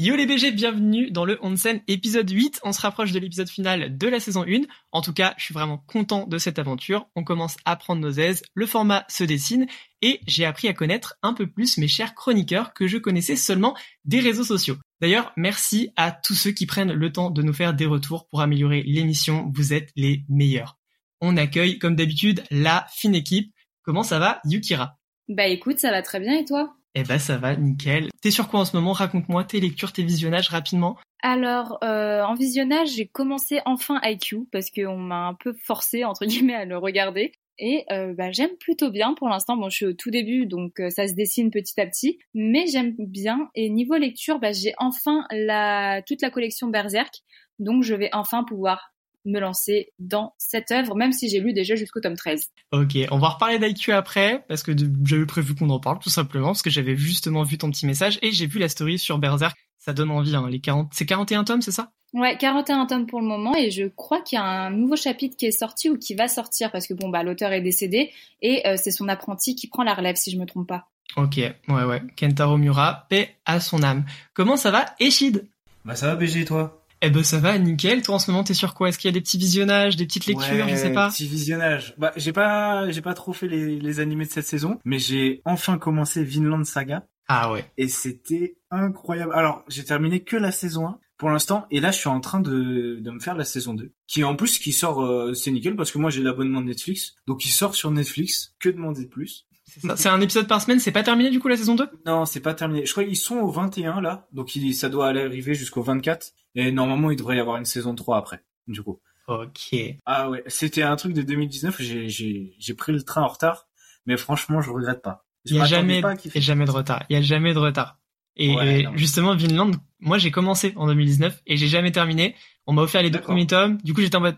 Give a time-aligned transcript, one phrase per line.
[0.00, 2.60] Yo les BG, bienvenue dans le Onsen épisode 8.
[2.64, 4.62] On se rapproche de l'épisode final de la saison 1.
[4.90, 7.06] En tout cas, je suis vraiment content de cette aventure.
[7.14, 9.66] On commence à prendre nos aises, le format se dessine
[10.02, 13.76] et j'ai appris à connaître un peu plus mes chers chroniqueurs que je connaissais seulement
[14.04, 14.76] des réseaux sociaux.
[15.00, 18.40] D'ailleurs, merci à tous ceux qui prennent le temps de nous faire des retours pour
[18.40, 19.50] améliorer l'émission.
[19.54, 20.78] Vous êtes les meilleurs.
[21.20, 23.52] On accueille, comme d'habitude, la fine équipe.
[23.82, 24.98] Comment ça va, Yukira?
[25.28, 26.74] Bah écoute, ça va très bien et toi?
[26.94, 28.08] Eh ben ça va, nickel.
[28.20, 28.92] T'es sur quoi en ce moment?
[28.92, 30.98] Raconte-moi tes lectures, tes visionnages rapidement.
[31.22, 36.26] Alors, euh, en visionnage, j'ai commencé enfin IQ parce qu'on m'a un peu forcé, entre
[36.26, 37.32] guillemets, à le regarder.
[37.58, 39.56] Et euh, bah, j'aime plutôt bien pour l'instant.
[39.56, 42.66] Bon, je suis au tout début, donc euh, ça se dessine petit à petit, mais
[42.66, 43.48] j'aime bien.
[43.54, 47.14] Et niveau lecture, bah, j'ai enfin la toute la collection Berserk,
[47.58, 48.92] donc je vais enfin pouvoir
[49.28, 52.48] me lancer dans cette œuvre, même si j'ai lu déjà jusqu'au tome 13.
[52.72, 54.72] Ok, on va reparler d'IQ après, parce que
[55.04, 58.18] j'avais prévu qu'on en parle, tout simplement, parce que j'avais justement vu ton petit message,
[58.22, 60.90] et j'ai vu la story sur Berserk, ça donne envie, hein, les 40...
[60.92, 61.92] C'est 41 tomes, c'est ça?
[62.14, 65.36] Ouais, 41 tomes pour le moment, et je crois qu'il y a un nouveau chapitre
[65.36, 68.66] qui est sorti ou qui va sortir, parce que bon, bah, l'auteur est décédé, et
[68.66, 70.88] euh, c'est son apprenti qui prend la relève, si je me trompe pas.
[71.16, 72.02] Ok, ouais, ouais.
[72.18, 74.04] Kentaro Mura, paix à son âme.
[74.34, 75.46] Comment ça va, Eshid
[75.84, 76.77] Bah ça va, BG, toi?
[77.00, 78.02] Eh ben ça va, nickel.
[78.02, 78.88] Toi en ce moment t'es sur quoi?
[78.88, 81.08] Est-ce qu'il y a des petits visionnages, des petites lectures, ouais, je sais pas?
[81.10, 81.94] Petits visionnages.
[81.98, 85.42] Bah j'ai pas, j'ai pas trop fait les, les animés de cette saison, mais j'ai
[85.44, 87.06] enfin commencé Vinland Saga.
[87.28, 87.64] Ah ouais.
[87.76, 89.32] Et c'était incroyable.
[89.34, 92.38] Alors j'ai terminé que la saison 1 pour l'instant, et là je suis en train
[92.40, 95.74] de, de me faire la saison 2, qui en plus qui sort, euh, c'est nickel
[95.74, 98.54] parce que moi j'ai l'abonnement de Netflix, donc il sort sur Netflix.
[98.60, 99.47] Que demander de plus?
[99.96, 102.40] C'est un épisode par semaine, c'est pas terminé du coup la saison 2 Non, c'est
[102.40, 102.86] pas terminé.
[102.86, 106.32] Je crois qu'ils sont au 21 là, donc il, ça doit aller arriver jusqu'au 24.
[106.54, 109.00] Et normalement, il devrait y avoir une saison 3 après, du coup.
[109.28, 109.76] Ok.
[110.06, 113.66] Ah ouais, c'était un truc de 2019, j'ai pris le train en retard,
[114.06, 115.24] mais franchement, je regrette pas.
[115.44, 116.02] Il y a jamais,
[116.34, 117.04] jamais de retard.
[117.08, 117.98] Il y a jamais de retard.
[118.36, 122.36] Et, ouais, justement, Vinland, moi j'ai commencé en 2019 et j'ai jamais terminé.
[122.66, 123.78] On m'a offert les deux premiers tomes.
[123.82, 124.36] Du coup, j'étais en mode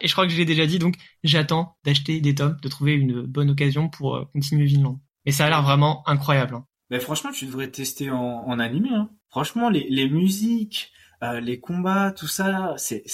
[0.00, 2.94] et je crois que je l'ai déjà dit, donc j'attends d'acheter des tomes, de trouver
[2.94, 5.00] une bonne occasion pour euh, continuer Vinland.
[5.24, 6.56] Mais ça a l'air vraiment incroyable.
[6.56, 6.66] Hein.
[6.90, 8.90] Mais franchement, tu devrais tester en, en animé.
[8.90, 9.10] Hein.
[9.30, 10.92] Franchement, les, musiques,
[11.22, 13.08] euh, les combats, tout ça, c'est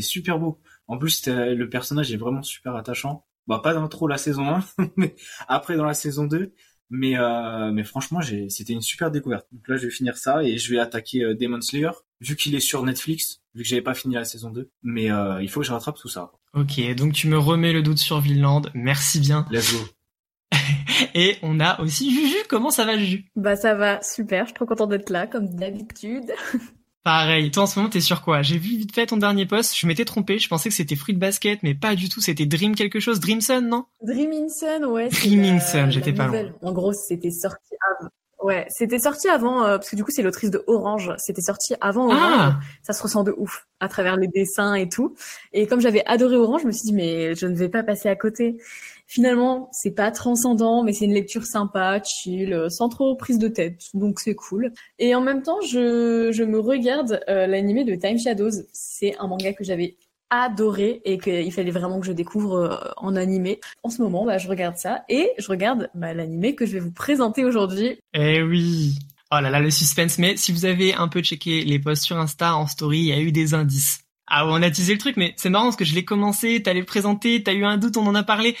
[0.00, 0.60] super beau.
[0.86, 3.26] En plus, le personnage est vraiment super attachant.
[3.46, 4.64] Bah pas dans trop la saison 1,
[4.96, 5.16] mais
[5.48, 6.54] après dans la saison 2.
[6.96, 9.48] Mais euh, mais franchement, j'ai c'était une super découverte.
[9.50, 11.90] Donc là, je vais finir ça et je vais attaquer euh, Demon Slayer
[12.20, 14.70] vu qu'il est sur Netflix, vu que j'avais pas fini la saison 2.
[14.84, 16.30] Mais euh, il faut que je rattrape tout ça.
[16.52, 18.62] Ok, donc tu me remets le doute sur Vinland.
[18.74, 19.44] Merci bien.
[19.50, 19.80] Let's go.
[21.14, 22.36] Et on a aussi Juju.
[22.48, 23.24] Comment ça va, Juju?
[23.34, 24.44] Bah ça va, super.
[24.44, 26.32] Je suis trop contente d'être là, comme d'habitude.
[27.04, 27.50] Pareil.
[27.50, 28.40] Toi, en ce moment, t'es sur quoi?
[28.40, 29.76] J'ai vu vite fait ton dernier post.
[29.76, 30.38] Je m'étais trompé.
[30.38, 32.22] Je pensais que c'était Fruit Basket, mais pas du tout.
[32.22, 33.20] C'était Dream quelque chose.
[33.20, 33.84] Dream Sun, non?
[34.02, 35.10] Dream in Sun, ouais.
[35.10, 36.50] Dream in Sun, j'étais pas loin.
[36.62, 38.10] En gros, c'était sorti avant.
[38.42, 41.12] Ouais, c'était sorti avant, euh, parce que du coup, c'est l'autrice de Orange.
[41.16, 42.18] C'était sorti avant Orange.
[42.20, 45.14] Ah ça se ressent de ouf, à travers les dessins et tout.
[45.54, 48.10] Et comme j'avais adoré Orange, je me suis dit, mais je ne vais pas passer
[48.10, 48.58] à côté.
[49.14, 53.46] Finalement, c'est pas transcendant, mais c'est une lecture sympa, chill, euh, sans trop prise de
[53.46, 54.72] tête, donc c'est cool.
[54.98, 58.64] Et en même temps, je, je me regarde euh, l'animé de Time Shadows.
[58.72, 59.98] C'est un manga que j'avais
[60.30, 63.60] adoré et qu'il fallait vraiment que je découvre euh, en animé.
[63.84, 66.80] En ce moment, bah, je regarde ça et je regarde bah, l'animé que je vais
[66.80, 67.96] vous présenter aujourd'hui.
[68.14, 68.98] Eh oui
[69.30, 70.18] Oh là là, le suspense.
[70.18, 73.12] Mais si vous avez un peu checké les posts sur Insta en story, il y
[73.12, 74.00] a eu des indices.
[74.26, 76.80] Ah, on a teasé le truc, mais c'est marrant parce que je l'ai commencé, t'allais
[76.80, 78.56] le présenter, t'as eu un doute, on en a parlé.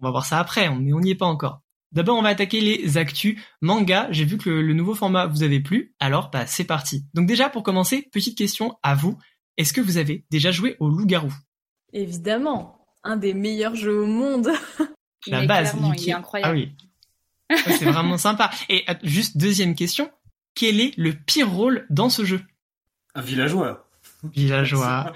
[0.00, 1.62] On va voir ça après, mais on n'y est pas encore.
[1.92, 3.40] D'abord, on va attaquer les actus.
[3.62, 7.06] Manga, j'ai vu que le, nouveau format vous avait plu, alors bah c'est parti.
[7.14, 9.18] Donc déjà, pour commencer, petite question à vous.
[9.56, 11.32] Est-ce que vous avez déjà joué au loup-garou?
[11.92, 14.50] Évidemment, un des meilleurs jeux au monde.
[15.26, 16.52] La base, il est incroyable.
[17.50, 17.56] Ah oui.
[17.78, 18.50] c'est vraiment sympa.
[18.68, 20.10] Et juste deuxième question,
[20.54, 22.42] quel est le pire rôle dans ce jeu?
[23.14, 23.87] Un villageois.
[24.24, 25.12] Villageois.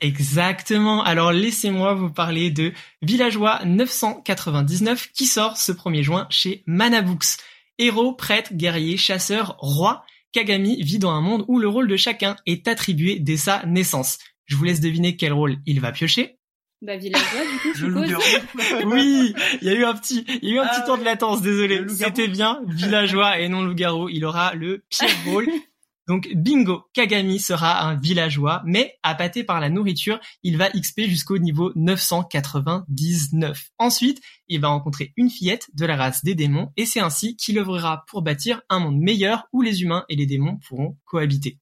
[0.00, 1.02] Exactement.
[1.02, 2.72] Alors laissez-moi vous parler de
[3.02, 7.38] Villageois 999 qui sort ce 1er juin chez Manabooks.
[7.78, 12.36] Héros, prêtre, guerrier, chasseur, roi, Kagami vit dans un monde où le rôle de chacun
[12.46, 14.18] est attribué dès sa naissance.
[14.46, 16.38] Je vous laisse deviner quel rôle il va piocher.
[16.80, 18.84] Bah villageois du coup, je suppose.
[18.86, 20.98] oui, il y a eu un petit, il y a eu un petit ah temps
[20.98, 21.82] de latence, désolé.
[21.88, 24.08] C'était bien, villageois et non loup-garou.
[24.08, 25.48] Il aura le pire rôle.
[26.08, 31.36] Donc bingo, Kagami sera un villageois, mais appâté par la nourriture, il va XP jusqu'au
[31.36, 33.68] niveau 999.
[33.76, 37.58] Ensuite, il va rencontrer une fillette de la race des démons, et c'est ainsi qu'il
[37.58, 41.58] œuvrera pour bâtir un monde meilleur où les humains et les démons pourront cohabiter.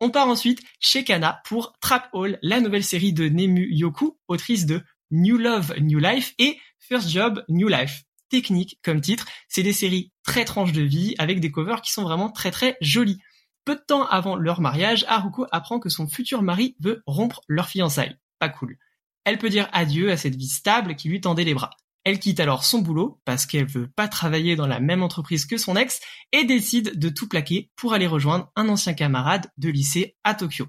[0.00, 4.66] On part ensuite chez Kana pour Trap Hall, la nouvelle série de Nemu Yoku, autrice
[4.66, 4.82] de
[5.12, 8.02] New Love, New Life et First Job, New Life.
[8.28, 12.02] Technique comme titre, c'est des séries très tranches de vie avec des covers qui sont
[12.02, 13.20] vraiment très très jolies.
[13.64, 17.68] Peu de temps avant leur mariage, Haruko apprend que son futur mari veut rompre leur
[17.68, 18.16] fiançailles.
[18.38, 18.78] Pas cool.
[19.24, 21.70] Elle peut dire adieu à cette vie stable qui lui tendait les bras.
[22.04, 25.56] Elle quitte alors son boulot parce qu'elle veut pas travailler dans la même entreprise que
[25.56, 26.00] son ex
[26.32, 30.66] et décide de tout plaquer pour aller rejoindre un ancien camarade de lycée à Tokyo.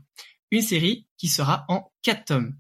[0.52, 2.56] Une série qui sera en 4 tomes.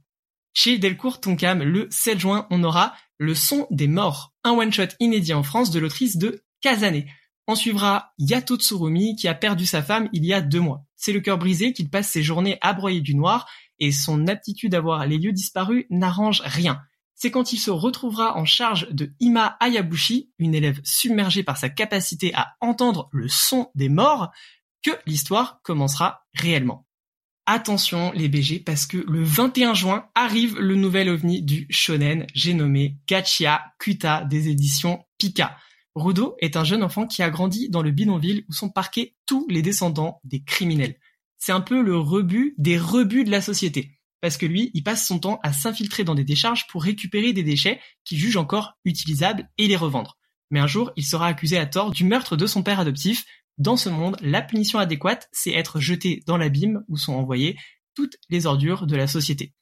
[0.53, 5.33] Chez Delcourt Tonkam, le 7 juin, on aura Le son des morts, un one-shot inédit
[5.33, 7.05] en France de l'autrice de Kazane.
[7.47, 10.83] On suivra Yato Tsurumi qui a perdu sa femme il y a deux mois.
[10.95, 13.47] C'est le cœur brisé qu'il passe ses journées à broyer du noir
[13.79, 16.81] et son aptitude à voir les lieux disparus n'arrange rien.
[17.13, 21.69] C'est quand il se retrouvera en charge de Ima Ayabushi, une élève submergée par sa
[21.69, 24.31] capacité à entendre le son des morts,
[24.83, 26.85] que l'histoire commencera réellement.
[27.45, 32.55] Attention les BG parce que le 21 juin arrive le nouvel ovni du shonen, j'ai
[32.55, 35.55] nommé Gachia Kuta des éditions Pika.
[35.95, 39.47] Rudo est un jeune enfant qui a grandi dans le bidonville où sont parqués tous
[39.49, 40.99] les descendants des criminels.
[41.37, 43.99] C'est un peu le rebut des rebuts de la société.
[44.19, 47.43] Parce que lui, il passe son temps à s'infiltrer dans des décharges pour récupérer des
[47.43, 50.17] déchets qu'il juge encore utilisables et les revendre.
[50.51, 53.25] Mais un jour, il sera accusé à tort du meurtre de son père adoptif.
[53.57, 57.57] Dans ce monde, la punition adéquate, c'est être jeté dans l'abîme où sont envoyées
[57.93, 59.53] toutes les ordures de la société.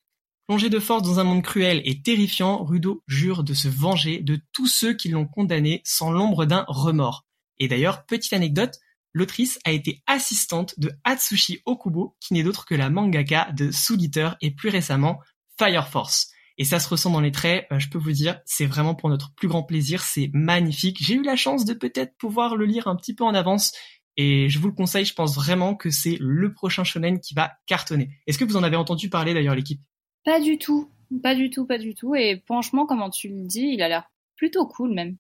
[0.47, 4.41] Plongé de force dans un monde cruel et terrifiant, Rudo jure de se venger de
[4.51, 7.25] tous ceux qui l'ont condamné sans l'ombre d'un remords.
[7.59, 8.77] Et d'ailleurs, petite anecdote,
[9.13, 14.01] l'autrice a été assistante de Atsushi Okubo, qui n'est d'autre que la mangaka de Soul
[14.01, 15.21] Eater et plus récemment
[15.57, 16.29] Fire Force.
[16.57, 19.09] Et ça se ressent dans les traits, euh, je peux vous dire, c'est vraiment pour
[19.09, 20.97] notre plus grand plaisir, c'est magnifique.
[20.99, 23.71] J'ai eu la chance de peut-être pouvoir le lire un petit peu en avance,
[24.17, 27.53] et je vous le conseille, je pense vraiment que c'est le prochain shonen qui va
[27.65, 28.09] cartonner.
[28.27, 29.81] Est-ce que vous en avez entendu parler d'ailleurs l'équipe?
[30.23, 30.89] Pas du tout,
[31.21, 32.15] pas du tout, pas du tout.
[32.15, 35.17] Et franchement, comment tu le dis, il a l'air plutôt cool même.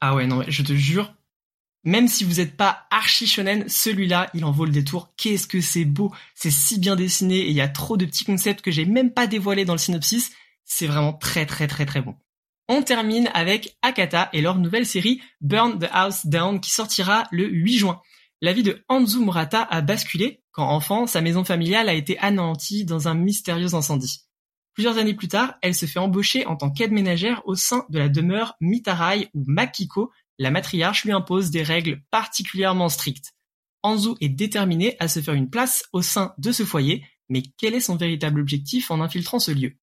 [0.00, 1.14] Ah ouais, non, je te jure,
[1.86, 5.14] même si vous n'êtes pas archi shonen, celui-là, il en vaut le détour.
[5.16, 8.24] Qu'est-ce que c'est beau, c'est si bien dessiné et il y a trop de petits
[8.24, 10.32] concepts que j'ai même pas dévoilés dans le synopsis.
[10.64, 12.16] C'est vraiment très très très très bon.
[12.68, 17.48] On termine avec Akata et leur nouvelle série Burn the House Down qui sortira le
[17.48, 18.00] 8 juin.
[18.42, 22.84] La vie de Hanzu Murata a basculé quand enfant, sa maison familiale a été anéantie
[22.84, 24.25] dans un mystérieux incendie.
[24.76, 27.98] Plusieurs années plus tard, elle se fait embaucher en tant qu'aide ménagère au sein de
[27.98, 33.32] la demeure Mitarai où Makiko, la matriarche, lui impose des règles particulièrement strictes.
[33.82, 37.72] Anzu est déterminée à se faire une place au sein de ce foyer, mais quel
[37.72, 39.78] est son véritable objectif en infiltrant ce lieu?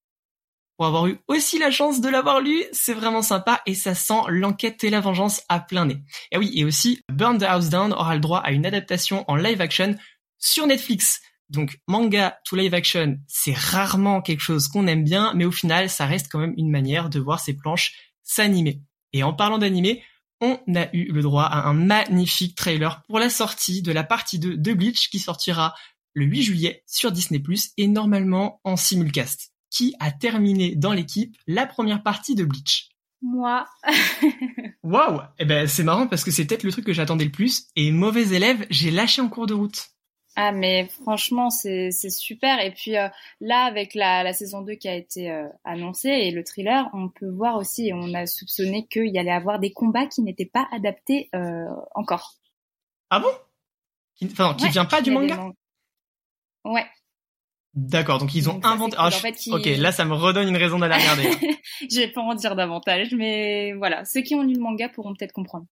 [0.78, 4.22] Pour avoir eu aussi la chance de l'avoir lu, c'est vraiment sympa et ça sent
[4.28, 6.04] l'enquête et la vengeance à plein nez.
[6.32, 9.36] Et oui, et aussi, Burn the House Down aura le droit à une adaptation en
[9.38, 9.96] live action
[10.38, 11.20] sur Netflix.
[11.54, 15.90] Donc manga to live action, c'est rarement quelque chose qu'on aime bien, mais au final,
[15.90, 18.82] ça reste quand même une manière de voir ces planches s'animer.
[19.14, 20.04] Et en parlant d'animer,
[20.42, 24.40] on a eu le droit à un magnifique trailer pour la sortie de la partie
[24.40, 25.76] 2 de Bleach qui sortira
[26.14, 27.42] le 8 juillet sur Disney+,
[27.78, 29.52] et normalement en simulcast.
[29.70, 32.90] Qui a terminé dans l'équipe la première partie de Bleach?
[33.22, 33.66] Moi.
[34.84, 37.68] Waouh Eh ben c'est marrant parce que c'est peut-être le truc que j'attendais le plus,
[37.76, 39.93] et mauvais élève, j'ai lâché en cours de route.
[40.36, 43.08] Ah mais franchement c'est super et puis euh,
[43.40, 47.10] là avec la, la, saison 2 qui a été euh, annoncée et le thriller on
[47.10, 50.50] peut voir aussi et on a soupçonné qu'il y allait avoir des combats qui n'étaient
[50.52, 52.34] pas adaptés euh, encore.
[53.12, 53.30] Ah bon?
[54.16, 55.52] Qui, enfin, qui vient pas du manga?
[56.66, 56.86] Ouais.
[57.76, 58.96] D'accord, donc ils ont inventé.
[59.00, 59.10] Ah,
[59.52, 61.30] Ok, là ça me redonne une raison d'aller regarder.
[61.92, 65.14] je vais pas en dire davantage, mais voilà, ceux qui ont lu le manga pourront
[65.14, 65.66] peut-être comprendre.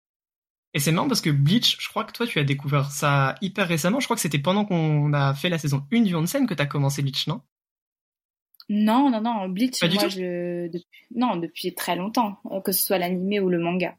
[0.73, 3.67] Et c'est marrant parce que Bleach, je crois que toi tu as découvert ça hyper
[3.67, 3.99] récemment.
[4.01, 6.63] Je crois que c'était pendant qu'on a fait la saison 1 du Onsen que tu
[6.63, 7.41] as commencé Bleach, non?
[8.69, 9.49] Non, non, non.
[9.49, 10.69] Bleach, moi, je...
[10.69, 11.01] Depuis...
[11.15, 13.97] Non, depuis très longtemps, euh, que ce soit l'animé ou le manga.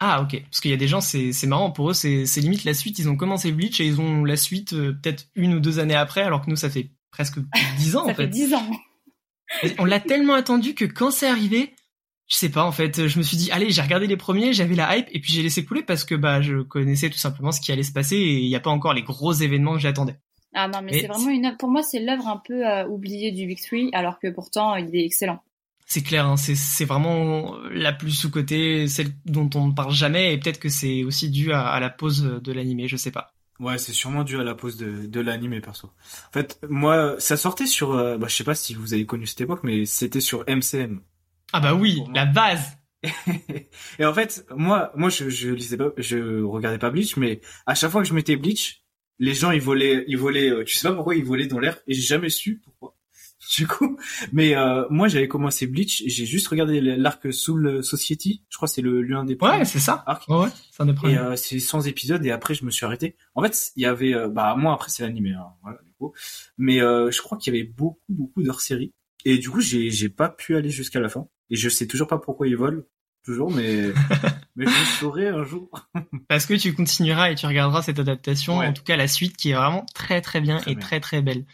[0.00, 2.74] Ah ok, parce qu'il y a des gens, c'est marrant, pour eux c'est limite la
[2.74, 5.80] suite, ils ont commencé Bleach et ils ont la suite euh, peut-être une ou deux
[5.80, 7.38] années après, alors que nous ça fait presque
[7.78, 8.14] dix ans en fait.
[8.14, 8.70] Ça fait dix ans.
[9.78, 11.74] on l'a tellement attendu que quand c'est arrivé,
[12.28, 14.74] je sais pas en fait, je me suis dit allez, j'ai regardé les premiers, j'avais
[14.74, 17.60] la hype et puis j'ai laissé couler parce que bah je connaissais tout simplement ce
[17.60, 20.16] qui allait se passer et il n'y a pas encore les gros événements que j'attendais.
[20.54, 23.46] Ah non, mais, c'est vraiment une pour moi c'est l'œuvre un peu euh, oubliée du
[23.46, 25.42] Big Three alors que pourtant il est excellent.
[25.86, 30.38] C'est clair, hein, c'est vraiment la plus sous-cotée, celle dont on ne parle jamais et
[30.38, 33.32] peut-être que c'est aussi dû à, la pause de l'animé, je sais pas.
[33.58, 35.88] Ouais, c'est sûrement dû à la pause de, de l'animé perso.
[36.28, 39.26] En fait, moi, ça sortait sur, euh, bah, je sais pas si vous avez connu
[39.26, 41.00] cette époque, mais c'était sur MCM.
[41.52, 42.78] Ah bah oui, la base.
[43.98, 47.74] et en fait, moi, moi, je, je lisais pas, je regardais pas Bleach, mais à
[47.74, 48.84] chaque fois que je mettais Bleach,
[49.18, 51.78] les gens ils volaient, ils volaient, euh, tu sais pas pourquoi ils volaient dans l'air
[51.86, 52.94] et j'ai jamais su pourquoi.
[53.56, 53.96] Du coup,
[54.32, 58.44] mais euh, moi j'avais commencé Bleach j'ai juste regardé l'arc Soul Society.
[58.48, 59.58] Je crois que c'est le l'un des premiers.
[59.58, 60.02] Ouais, c'est ça.
[60.06, 60.28] Arcs.
[60.28, 61.14] Ouais, ouais, c'est un des premiers.
[61.14, 63.16] Et euh, c'est 100 épisodes et après je me suis arrêté.
[63.34, 66.12] En fait, il y avait, euh, bah moi après c'est l'animé, hein, voilà, du coup.
[66.58, 68.92] Mais euh, je crois qu'il y avait beaucoup beaucoup d'hors série
[69.24, 72.08] et du coup j'ai j'ai pas pu aller jusqu'à la fin et je sais toujours
[72.08, 72.82] pas pourquoi ils volent
[73.24, 73.92] toujours, mais
[74.56, 75.70] mais je saurai un jour.
[76.28, 79.50] Parce que tu continueras et tu regarderas cette adaptation, en tout cas la suite qui
[79.50, 81.44] est vraiment très très bien et très très belle.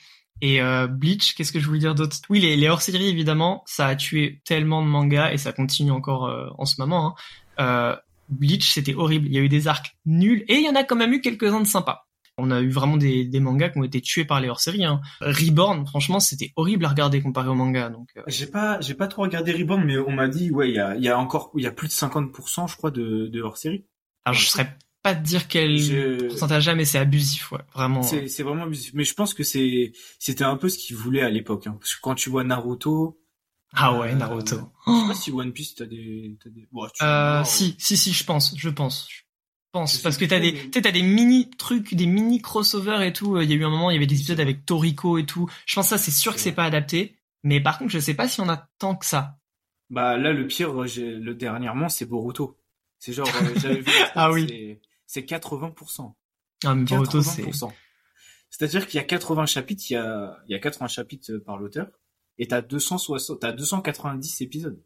[0.41, 2.17] Et euh, Bleach, qu'est-ce que je voulais dire d'autre?
[2.29, 6.27] Oui, les, les hors-séries, évidemment, ça a tué tellement de mangas et ça continue encore
[6.27, 7.07] euh, en ce moment.
[7.07, 7.15] Hein.
[7.61, 7.97] Euh,
[8.29, 9.27] Bleach, c'était horrible.
[9.27, 11.21] Il y a eu des arcs nuls et il y en a quand même eu
[11.21, 12.07] quelques-uns de sympas.
[12.37, 14.85] On a eu vraiment des, des mangas qui ont été tués par les hors-séries.
[14.85, 15.01] Hein.
[15.21, 17.91] Reborn, franchement, c'était horrible à regarder comparé au manga.
[17.91, 18.23] Donc, euh.
[18.27, 20.97] j'ai pas, j'ai pas trop regardé Reborn, mais on m'a dit, ouais, il y a,
[20.97, 23.85] y a encore, il y a plus de 50%, je crois, de, de hors-série.
[24.25, 26.29] Alors, je serais pas te dire quel je...
[26.29, 28.03] pourcentage mais c'est abusif, ouais, vraiment.
[28.03, 28.93] C'est, c'est vraiment abusif.
[28.95, 31.77] Mais je pense que c'est, c'était un peu ce qu'ils voulaient à l'époque, hein.
[31.79, 33.21] Parce que quand tu vois Naruto.
[33.75, 34.57] Ah ouais, Naruto.
[34.57, 36.67] Euh, je sais pas si One Piece t'as des, t'as des...
[36.73, 39.07] Bon, euh, si, si, si, je pense, je pense.
[39.11, 39.21] Je
[39.75, 39.99] pense.
[39.99, 43.39] parce que t'as des, t'as des mini trucs, des mini crossovers et tout.
[43.41, 45.51] Il y a eu un moment, il y avait des épisodes avec Toriko et tout.
[45.67, 47.17] Je pense que ça, c'est sûr que c'est pas adapté.
[47.43, 49.39] Mais par contre, je sais pas si on a tant que ça.
[49.91, 52.59] Bah là, le pire, le dernièrement, c'est Boruto.
[52.99, 53.93] C'est genre, euh, j'avais vu.
[54.15, 56.15] ah oui c'est 80%.
[56.65, 57.45] Ah, mais Boruto, c'est...
[58.51, 61.43] C'est-à-dire qu'il y a 80 chapitres, il y a, il y a 80 chapitres euh,
[61.43, 61.89] par l'auteur,
[62.39, 64.81] et t'as 260, t'as 290 épisodes.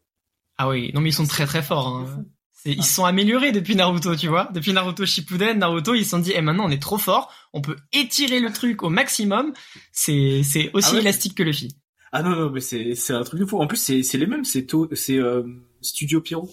[0.57, 1.87] Ah oui, non mais ils sont très très forts.
[1.87, 2.25] Hein.
[2.65, 4.49] Ils se sont améliorés depuis Naruto, tu vois.
[4.53, 7.61] Depuis Naruto Shippuden, Naruto, ils se sont dit, eh maintenant on est trop fort, on
[7.61, 9.53] peut étirer le truc au maximum.
[9.91, 11.71] C'est c'est aussi ah élastique que le film.
[12.11, 13.59] Ah non non, mais c'est c'est un truc de fou.
[13.59, 15.43] En plus c'est c'est les mêmes, c'est c'est euh,
[15.81, 16.49] Studio Pierrot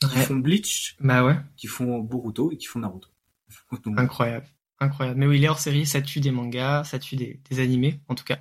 [0.00, 3.08] qui font Bleach, bah ouais, qui font Boruto et qui font Naruto.
[3.96, 4.46] Incroyable.
[4.80, 5.18] Incroyable.
[5.18, 8.24] Mais oui, les hors-série, ça tue des mangas, ça tue des, des animés, en tout
[8.24, 8.38] cas.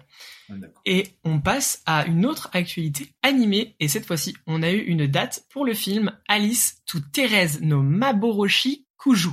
[0.85, 5.07] et on passe à une autre actualité animée, et cette fois-ci, on a eu une
[5.07, 9.31] date pour le film Alice to Thérèse no Maboroshi Kuju.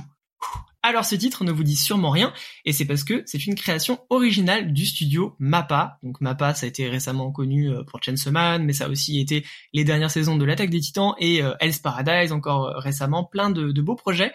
[0.85, 2.31] Alors ce titre ne vous dit sûrement rien,
[2.63, 5.97] et c'est parce que c'est une création originale du studio MAPPA.
[6.03, 9.19] Donc MAPPA, ça a été récemment connu euh, pour Chainsaw Man, mais ça a aussi
[9.19, 9.43] été
[9.73, 13.49] les dernières saisons de l'Attaque des Titans et euh, Hell's Paradise, encore euh, récemment, plein
[13.49, 14.31] de, beaux projets.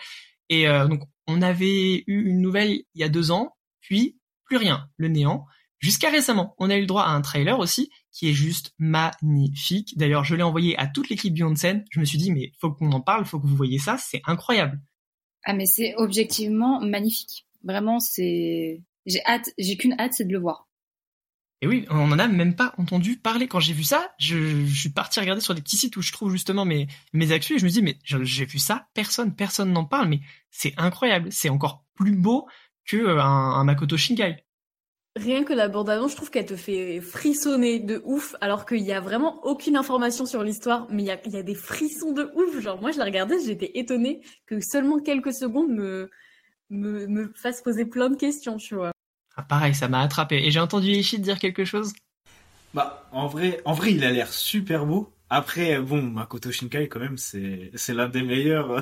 [0.49, 4.89] Et donc on avait eu une nouvelle il y a deux ans, puis plus rien,
[4.97, 5.47] le néant.
[5.79, 9.97] Jusqu'à récemment, on a eu le droit à un trailer aussi, qui est juste magnifique.
[9.97, 11.85] D'ailleurs, je l'ai envoyé à toute l'équipe scène.
[11.91, 14.21] Je me suis dit, mais faut qu'on en parle, faut que vous voyez ça, c'est
[14.27, 14.81] incroyable.
[15.45, 17.47] Ah mais c'est objectivement magnifique.
[17.65, 20.69] Vraiment, c'est j'ai hâte, j'ai qu'une hâte, c'est de le voir.
[21.63, 23.47] Et oui, on n'en a même pas entendu parler.
[23.47, 26.33] Quand j'ai vu ça, je, suis parti regarder sur des petits sites où je trouve
[26.33, 30.09] justement mes, mes et je me dis, mais j'ai vu ça, personne, personne n'en parle,
[30.09, 31.31] mais c'est incroyable.
[31.31, 32.49] C'est encore plus beau
[32.87, 34.43] que euh, un, Makoto Shinkai.
[35.17, 38.93] Rien que la bande-annonce, je trouve qu'elle te fait frissonner de ouf, alors qu'il y
[38.93, 42.31] a vraiment aucune information sur l'histoire, mais il y a, y a, des frissons de
[42.37, 42.59] ouf.
[42.61, 46.11] Genre, moi, je la regardais, j'étais étonnée que seulement quelques secondes me,
[46.71, 48.93] me, me fassent poser plein de questions, tu vois.
[49.41, 50.37] Ah, pareil, ça m'a attrapé.
[50.45, 51.95] Et j'ai entendu Ishii dire quelque chose?
[52.75, 55.15] Bah, en vrai, en vrai, il a l'air super beau.
[55.31, 58.81] Après, bon, Makoto Shinkai, quand même, c'est, c'est l'un des meilleurs euh,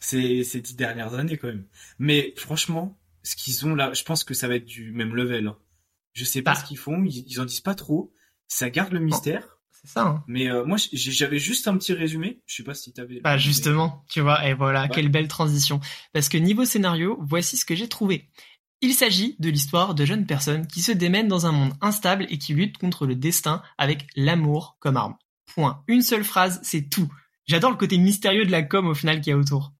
[0.00, 1.64] ces, ces dix dernières années, quand même.
[1.98, 5.46] Mais franchement, ce qu'ils ont là, je pense que ça va être du même level.
[5.46, 5.56] Hein.
[6.12, 6.60] Je sais pas bah.
[6.60, 8.12] ce qu'ils font, ils, en disent pas trop.
[8.48, 9.58] Ça garde le mystère.
[9.70, 10.02] C'est ça.
[10.02, 10.24] Hein.
[10.26, 12.42] Mais euh, moi, j'avais juste un petit résumé.
[12.44, 13.20] Je sais pas si t'avais.
[13.20, 15.80] Bah justement, tu vois, et voilà, quelle belle transition.
[16.12, 18.28] Parce que niveau scénario, voici ce que j'ai trouvé.
[18.82, 22.38] Il s'agit de l'histoire de jeunes personnes qui se démènent dans un monde instable et
[22.38, 25.16] qui luttent contre le destin avec l'amour comme arme.
[25.54, 25.82] Point.
[25.88, 27.10] Une seule phrase, c'est tout.
[27.46, 29.72] J'adore le côté mystérieux de la com au final qu'il y a autour.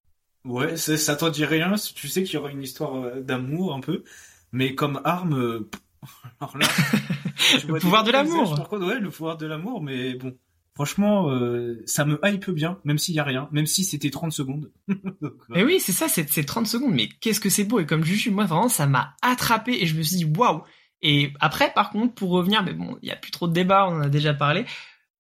[0.45, 1.75] Ouais, ça t'en dit rien.
[1.95, 4.05] Tu sais qu'il y aura une histoire euh, d'amour un peu,
[4.53, 5.35] mais comme arme.
[5.35, 5.69] Euh,
[6.41, 6.67] alors là,
[7.67, 8.69] le pouvoir de l'amour.
[8.73, 10.37] Ouais, le pouvoir de l'amour, mais bon.
[10.77, 14.31] Franchement, euh, ça me hype bien, même s'il y a rien, même si c'était 30
[14.31, 14.71] secondes.
[15.49, 18.31] mais oui, c'est ça, c'est 30 secondes, mais qu'est-ce que c'est beau Et comme Juju,
[18.31, 20.63] moi vraiment, ça m'a attrapé et je me suis dit waouh.
[21.01, 23.89] Et après, par contre, pour revenir, mais bon, il y a plus trop de débat,
[23.89, 24.65] on en a déjà parlé.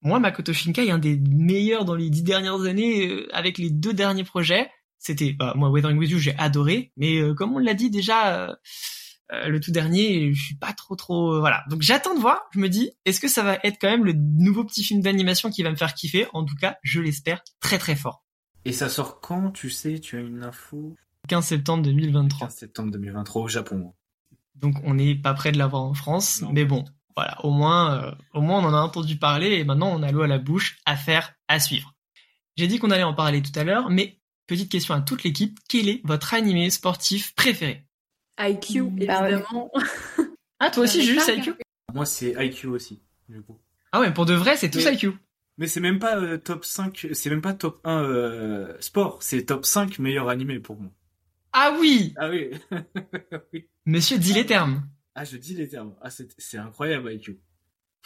[0.02, 3.94] Moi, Makoto Shinkai est un des meilleurs dans les dix dernières années avec les deux
[3.94, 7.74] derniers projets c'était bah, moi Weathering with You j'ai adoré mais euh, comme on l'a
[7.74, 8.58] dit déjà
[9.32, 11.64] euh, euh, le tout dernier je suis pas trop trop voilà.
[11.68, 12.40] Donc j'attends de voir.
[12.52, 15.50] Je me dis est-ce que ça va être quand même le nouveau petit film d'animation
[15.50, 16.26] qui va me faire kiffer?
[16.32, 18.24] En tout cas je l'espère très très fort.
[18.64, 19.98] Et ça sort quand tu sais?
[20.00, 20.96] Tu as une info?
[21.28, 23.94] 15 septembre 2023 15 septembre 2023 au Japon.
[24.54, 26.84] Donc on n'est pas près de l'avoir en France mais bon
[27.16, 27.44] voilà.
[27.44, 30.28] Au moins au moins on en a entendu parler et maintenant on a l'eau à
[30.28, 31.94] la bouche à faire à suivre.
[32.56, 35.58] J'ai dit qu'on allait en parler tout à l'heure mais Petite question à toute l'équipe,
[35.68, 37.85] quel est votre animé sportif préféré?
[38.38, 39.32] IQ, Bah ouais.
[39.32, 39.70] évidemment.
[40.58, 41.52] Ah, toi aussi, juste IQ
[41.92, 43.58] Moi, c'est IQ aussi, du coup.
[43.92, 45.10] Ah ouais, pour de vrai, c'est tous Mais- IQ.
[45.58, 49.44] Mais c'est même pas euh, top 5, c'est même pas top 1 euh, sport, c'est
[49.44, 50.90] top 5 meilleur animé pour moi.
[51.52, 52.50] Ah oui Ah oui.
[53.52, 53.66] oui.
[53.86, 54.86] Monsieur dit les termes.
[55.14, 55.94] Ah, je dis les termes.
[56.02, 57.38] Ah, c'est c'est incroyable IQ.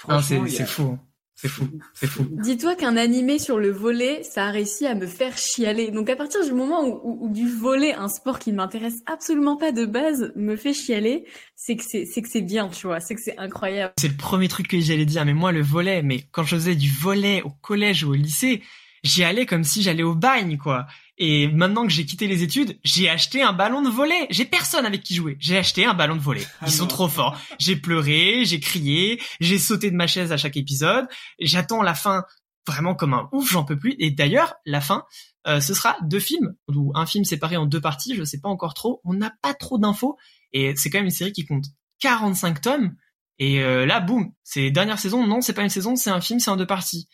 [0.09, 0.99] Ah, y c'est a- fou.
[1.41, 1.69] C'est fou.
[1.95, 2.27] C'est fou.
[2.31, 5.91] Dis-toi qu'un animé sur le volet, ça a réussi à me faire chialer.
[5.91, 9.01] Donc à partir du moment où, où- où du volet, un sport qui ne m'intéresse
[9.07, 11.25] absolument pas de base, me fait chialer,
[11.57, 13.93] c'est que c'est c'est que c'est bien, tu vois, c'est que c'est incroyable.
[13.99, 16.75] C'est le premier truc que j'allais dire, mais moi le volet, mais quand je faisais
[16.75, 18.63] du volet au collège ou au lycée,
[19.03, 20.87] j'y allais comme si j'allais au bagne, quoi.
[21.23, 24.27] Et maintenant que j'ai quitté les études, j'ai acheté un ballon de volet.
[24.31, 25.37] J'ai personne avec qui jouer.
[25.39, 26.47] J'ai acheté un ballon de volet.
[26.63, 26.89] Ah Ils sont non.
[26.89, 27.39] trop forts.
[27.59, 31.07] J'ai pleuré, j'ai crié, j'ai sauté de ma chaise à chaque épisode.
[31.39, 32.25] J'attends la fin
[32.67, 33.95] vraiment comme un ouf, j'en peux plus.
[33.99, 35.05] Et d'ailleurs, la fin,
[35.47, 38.15] euh, ce sera deux films ou un film séparé en deux parties.
[38.17, 39.03] Je sais pas encore trop.
[39.05, 40.17] On n'a pas trop d'infos
[40.55, 41.67] et c'est quand même une série qui compte
[42.01, 42.97] 45 tomes.
[43.39, 45.27] Et euh, là, boum, c'est les dernières saisons.
[45.27, 47.09] Non, c'est pas une saison, c'est un film, c'est en deux parties.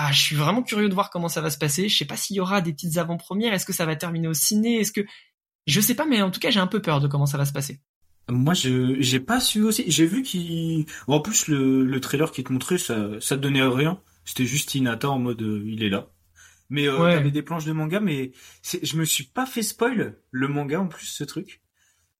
[0.00, 1.88] Ah, je suis vraiment curieux de voir comment ça va se passer.
[1.88, 3.52] Je sais pas s'il y aura des petites avant-premières.
[3.52, 4.78] Est-ce que ça va terminer au ciné?
[4.78, 5.00] Est-ce que
[5.66, 7.44] je sais pas, mais en tout cas, j'ai un peu peur de comment ça va
[7.44, 7.80] se passer.
[8.30, 9.84] Moi, je j'ai pas su aussi.
[9.90, 10.86] J'ai vu qu'il.
[11.08, 14.00] En plus, le, le trailer qui te montrait, ça ça te donnait rien.
[14.24, 16.08] C'était juste Hinata en mode euh, il est là.
[16.70, 17.14] Mais euh, Ouais.
[17.14, 18.32] t'avais des planches de manga, mais
[18.82, 21.62] je me suis pas fait spoil le manga en plus ce truc.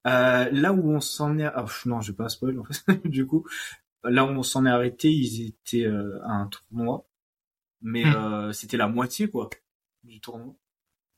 [0.07, 2.83] Euh, là où on s'en est, ah, non, je vais pas spoil en fait.
[3.07, 3.47] du coup,
[4.05, 7.07] là où on s'en est arrêté, ils étaient euh, à un tournoi,
[7.81, 9.51] mais euh, c'était la moitié quoi
[10.05, 10.55] du tournoi.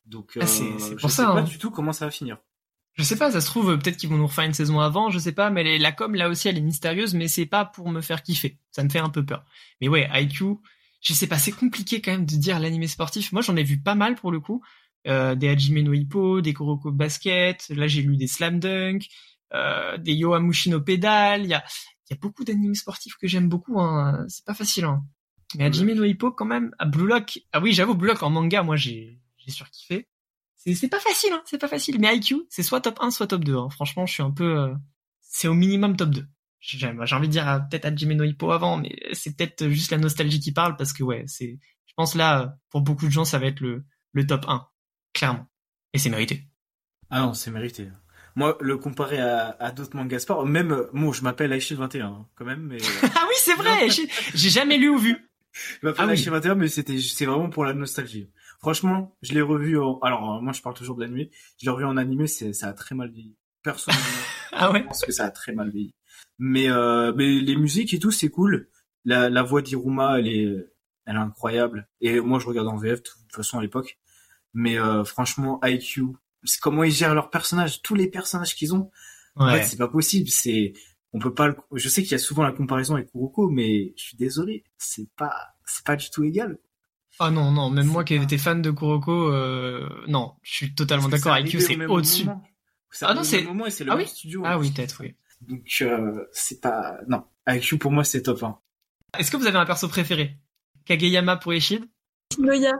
[0.05, 1.43] Donc, Ah, euh, c'est- je pour sais ça, pas hein.
[1.43, 2.37] du tout comment ça va finir.
[2.93, 5.09] Je sais pas, ça se trouve, euh, peut-être qu'ils vont nous refaire une saison avant,
[5.09, 7.63] je sais pas, mais les- la com, là aussi, elle est mystérieuse, mais c'est pas
[7.65, 8.57] pour me faire kiffer.
[8.71, 9.45] Ça me fait un peu peur.
[9.79, 10.55] Mais ouais, IQ,
[11.01, 13.31] je sais pas, c'est compliqué quand même de dire l'animé sportif.
[13.31, 14.61] Moi, j'en ai vu pas mal pour le coup.
[15.07, 19.07] Euh, des Hajime no Hippo, des Kuroko Basket, là j'ai lu des Slam Dunk,
[19.53, 21.63] euh, des Yoamushi no Pedal, il y a,
[22.11, 24.23] y a beaucoup d'animés sportifs que j'aime beaucoup, hein.
[24.27, 24.83] c'est pas facile.
[24.85, 25.03] Hein.
[25.57, 28.29] Mais Hajime no Hippo quand même, ah, Blue Lock, ah oui j'avoue Blue Lock en
[28.29, 30.07] manga, moi j'ai j'ai surkiffé.
[30.57, 31.99] C'est c'est pas facile, hein, c'est pas facile.
[31.99, 33.55] Mais IQ, c'est soit top 1, soit top 2.
[33.55, 33.69] Hein.
[33.71, 34.59] Franchement, je suis un peu...
[34.59, 34.73] euh,
[35.21, 36.27] c'est au minimum top 2.
[36.59, 39.91] J'ai j'ai envie de dire euh, peut-être Hajime no Hippo avant, mais c'est peut-être juste
[39.91, 41.57] la nostalgie qui parle, parce que ouais, c'est...
[41.87, 43.83] Je pense là, pour beaucoup de gens, ça va être le,
[44.13, 44.67] le top 1.
[45.13, 45.47] Clairement.
[45.93, 46.47] Et c'est mérité.
[47.09, 47.89] Ah non, c'est mérité.
[48.35, 52.05] Moi, le comparer à, à d'autres mangas sport, même, euh, bon, je m'appelle Aishil 21,
[52.05, 55.30] hein, quand même, mais, euh, ah oui, c'est vrai j'ai jamais lu ou vu.
[55.53, 56.13] Je m'appelle Ah oui.
[56.13, 58.29] Aishil 21, mais c'était, c'est vraiment pour la nostalgie.
[58.59, 61.71] Franchement, je l'ai revu en, alors, euh, moi, je parle toujours de l'animé, je l'ai
[61.71, 63.35] revu en animé, c'est, ça a très mal vieilli.
[63.63, 64.05] Personnellement,
[64.53, 64.79] Ah ouais?
[64.81, 65.93] je pense que ça a très mal vieilli.
[66.39, 68.69] Mais, euh, mais les musiques et tout, c'est cool.
[69.05, 70.55] La, la voix d'Iruma, elle est,
[71.05, 71.87] elle est incroyable.
[72.01, 73.99] Et moi, je regarde en VF, de toute façon, à l'époque.
[74.53, 76.03] Mais, euh, franchement, IQ,
[76.43, 78.91] c'est comment ils gèrent leurs personnages, tous les personnages qu'ils ont.
[79.35, 79.59] En Ouais.
[79.61, 80.27] fait, c'est pas possible.
[80.29, 80.73] C'est,
[81.13, 81.47] on peut pas.
[81.47, 84.63] le- Je sais qu'il y a souvent la comparaison avec Kuroko, mais je suis désolé,
[84.77, 85.33] c'est pas,
[85.65, 86.57] c'est pas du tout égal.
[87.19, 91.09] Ah non, non, même moi qui étais fan de Kuroko, euh, non, je suis totalement
[91.09, 91.37] d'accord.
[91.37, 92.01] IQ, arrivé c'est au.
[92.03, 94.41] C'est Ah non, c'est- moment et c'est le Ah même oui studio.
[94.45, 95.15] Ah oui, peut-être, oui.
[95.41, 96.97] Donc euh, c'est pas.
[97.07, 98.57] Non, IQ pour moi c'est top 1.
[99.17, 100.37] Est-ce que vous avez un perso préféré?
[100.85, 101.85] Kageyama pour Ishid?
[102.33, 102.71] Shinoya.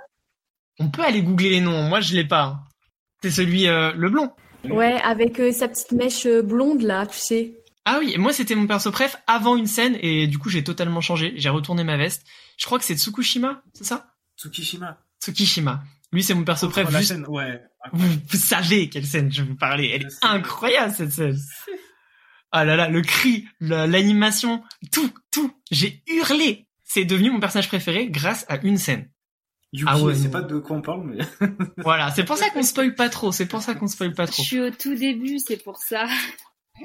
[0.80, 2.44] On peut aller googler les noms, moi je l'ai pas.
[2.44, 2.64] hein.
[3.22, 4.32] C'est celui, euh, le blond.
[4.70, 7.61] Ouais, avec euh, sa petite mèche blonde là, tu sais.
[7.86, 11.02] Ah oui, moi c'était mon perso préf avant une scène et du coup j'ai totalement
[11.02, 12.26] changé, j'ai retourné ma veste.
[12.58, 14.14] Je crois que c'est Tsukushima, c'est ça?
[14.38, 15.00] Tsukishima.
[15.22, 15.84] Tsukishima.
[16.12, 16.92] Lui c'est mon perso Contre préf.
[16.94, 17.62] la juste- scène, ouais.
[17.94, 21.38] Vous, vous savez quelle scène je vais vous parler, elle Je est incroyable cette scène.
[22.52, 25.52] Ah là là, le cri, la- l'animation, tout, tout.
[25.72, 26.68] J'ai hurlé.
[26.84, 29.10] C'est devenu mon personnage préféré grâce à une scène.
[29.74, 31.26] Yuki, Ah ouais, c'est pas de quoi on parle, mais.
[31.78, 34.32] Voilà, c'est pour ça qu'on spoil pas trop, c'est pour ça qu'on spoil pas Je
[34.34, 34.44] trop.
[34.44, 36.06] suis au tout début, c'est pour ça.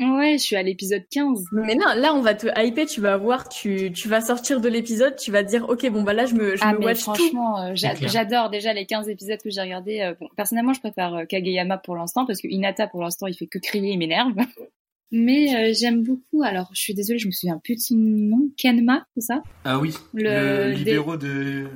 [0.01, 1.45] Ouais, je suis à l'épisode 15.
[1.53, 4.69] Mais non, là on va te hyper, tu vas voir, tu, tu vas sortir de
[4.69, 6.85] l'épisode, tu vas te dire ok bon bah là je me, je ah me mais
[6.87, 7.03] watch tout.
[7.15, 10.01] franchement, euh, j'adore déjà les 15 épisodes que j'ai regardés.
[10.01, 13.35] Euh, bon, personnellement, je préfère euh, Kageyama pour l'instant parce que Hinata pour l'instant, il
[13.35, 14.33] fait que crier, il m'énerve.
[15.13, 16.43] Mais euh, j'aime beaucoup.
[16.43, 18.51] Alors, je suis désolée, je me souviens plus de son nom.
[18.57, 19.43] Kenma, c'est ça?
[19.65, 19.95] Ah oui.
[20.13, 21.69] Le- Le, libéraux de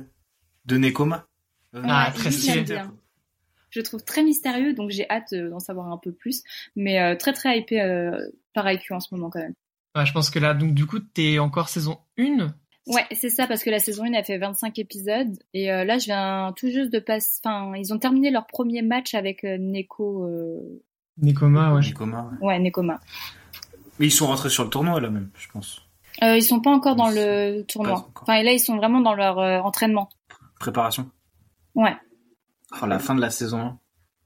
[0.65, 1.25] de Nekoma.
[1.73, 2.65] Euh, Ah, très stylé.
[3.71, 6.43] Je le trouve très mystérieux, donc j'ai hâte euh, d'en savoir un peu plus.
[6.75, 9.53] Mais euh, très très hypé euh, par IQ en ce moment quand même.
[9.95, 12.53] Ouais, je pense que là, donc du coup, t'es encore saison 1
[12.87, 15.37] Ouais, c'est ça, parce que la saison 1 a fait 25 épisodes.
[15.53, 17.39] Et euh, là, je viens tout juste de passer...
[17.43, 20.25] Enfin, ils ont terminé leur premier match avec euh, Neko...
[20.25, 20.81] euh,
[21.21, 21.81] Nekoma, ouais.
[21.81, 22.29] Nekoma.
[22.41, 22.47] ouais.
[22.47, 22.99] Ouais, Nekoma.
[23.99, 25.81] Mais ils sont rentrés sur le tournoi là même, je pense.
[26.23, 27.99] Euh, ils sont pas encore dans Ils le tournoi.
[27.99, 28.23] encore.
[28.23, 30.09] Enfin, et là, ils sont vraiment dans leur euh, entraînement.
[30.59, 31.09] Préparation.
[31.75, 31.95] Ouais.
[32.79, 33.77] Oh, la fin de la saison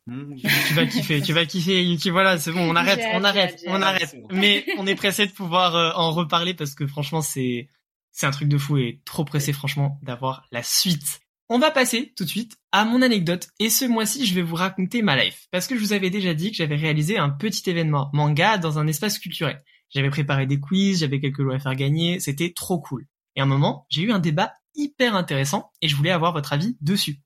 [0.07, 0.35] 1.
[0.37, 2.09] tu vas kiffer, tu vas kiffer, Yuki.
[2.09, 4.15] Voilà, c'est bon, on arrête, on arrête, on arrête.
[4.31, 7.69] Mais on est pressé de pouvoir euh, en reparler parce que franchement, c'est
[8.11, 11.19] c'est un truc de fou et trop pressé, franchement, d'avoir la suite.
[11.49, 14.55] On va passer tout de suite à mon anecdote et ce mois-ci, je vais vous
[14.55, 17.69] raconter ma life parce que je vous avais déjà dit que j'avais réalisé un petit
[17.69, 19.61] événement manga dans un espace culturel.
[19.89, 23.05] J'avais préparé des quiz, j'avais quelques lots à faire gagner, c'était trop cool.
[23.35, 26.53] Et à un moment, j'ai eu un débat hyper intéressant et je voulais avoir votre
[26.53, 27.19] avis dessus.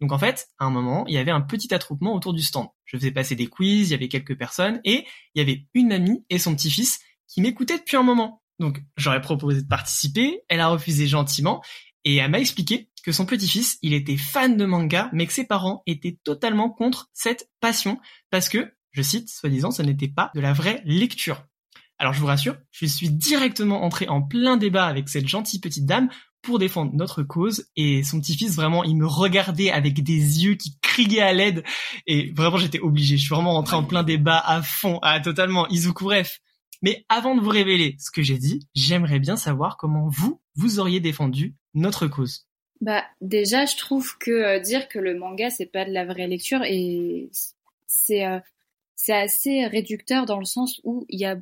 [0.00, 2.68] Donc en fait, à un moment, il y avait un petit attroupement autour du stand.
[2.84, 5.92] Je faisais passer des quiz, il y avait quelques personnes et il y avait une
[5.92, 8.42] amie et son petit-fils qui m'écoutaient depuis un moment.
[8.58, 11.62] Donc j'aurais proposé de participer, elle a refusé gentiment
[12.04, 15.46] et elle m'a expliqué que son petit-fils, il était fan de manga, mais que ses
[15.46, 20.40] parents étaient totalement contre cette passion parce que, je cite, soi-disant, ce n'était pas de
[20.40, 21.44] la vraie lecture.
[21.98, 25.86] Alors je vous rassure, je suis directement entré en plein débat avec cette gentille petite
[25.86, 26.08] dame
[26.44, 30.78] pour défendre notre cause et son petit-fils vraiment il me regardait avec des yeux qui
[30.80, 31.64] criaient à l'aide
[32.06, 35.66] et vraiment j'étais obligé, je suis vraiment rentré en plein débat à fond, à totalement
[35.68, 36.40] Izuku bref.
[36.82, 40.80] Mais avant de vous révéler ce que j'ai dit, j'aimerais bien savoir comment vous vous
[40.80, 42.46] auriez défendu notre cause.
[42.80, 46.26] Bah déjà je trouve que euh, dire que le manga c'est pas de la vraie
[46.26, 47.30] lecture et
[47.86, 48.38] c'est euh,
[48.96, 51.36] c'est assez réducteur dans le sens où il y a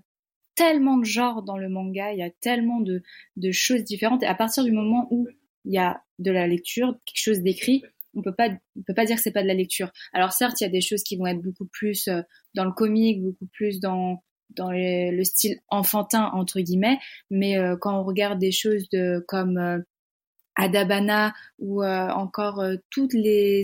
[0.55, 3.03] tellement de genres dans le manga, il y a tellement de,
[3.37, 4.23] de choses différentes.
[4.23, 5.27] Et à partir du moment où
[5.65, 7.83] il y a de la lecture, quelque chose d'écrit,
[8.15, 9.91] on peut pas, on peut pas dire que c'est pas de la lecture.
[10.13, 12.23] Alors certes, il y a des choses qui vont être beaucoup plus euh,
[12.55, 16.99] dans le comique, beaucoup plus dans dans le, style enfantin entre guillemets,
[17.31, 19.79] mais euh, quand on regarde des choses de comme euh,
[20.57, 23.63] Adabana ou encore toutes les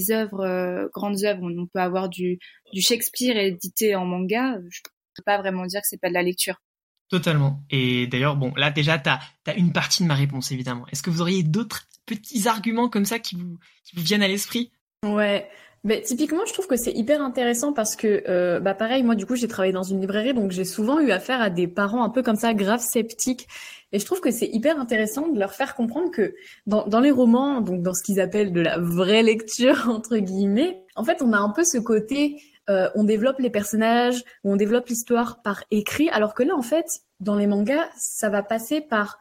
[0.94, 2.38] grandes œuvres, on peut avoir du,
[2.72, 4.58] du Shakespeare édité en manga.
[4.70, 4.80] Je
[5.14, 6.58] peux pas vraiment dire que c'est pas de la lecture.
[7.08, 7.62] Totalement.
[7.70, 9.20] Et d'ailleurs, bon, là déjà, tu as,
[9.56, 10.86] une partie de ma réponse, évidemment.
[10.92, 14.28] Est-ce que vous auriez d'autres petits arguments comme ça qui vous, qui vous viennent à
[14.28, 14.72] l'esprit?
[15.04, 15.48] Ouais.
[15.84, 19.26] Mais typiquement, je trouve que c'est hyper intéressant parce que, euh, bah pareil, moi du
[19.26, 22.10] coup, j'ai travaillé dans une librairie, donc j'ai souvent eu affaire à des parents un
[22.10, 23.46] peu comme ça, graves sceptiques.
[23.92, 26.34] Et je trouve que c'est hyper intéressant de leur faire comprendre que
[26.66, 30.82] dans, dans les romans, donc dans ce qu'ils appellent de la vraie lecture entre guillemets,
[30.96, 34.88] en fait, on a un peu ce côté euh, on développe les personnages, on développe
[34.88, 36.86] l'histoire par écrit, alors que là, en fait,
[37.20, 39.18] dans les mangas, ça va passer par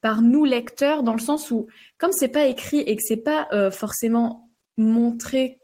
[0.00, 1.66] par nous lecteurs, dans le sens où,
[1.98, 5.58] comme c'est pas écrit et que c'est pas euh, forcément montré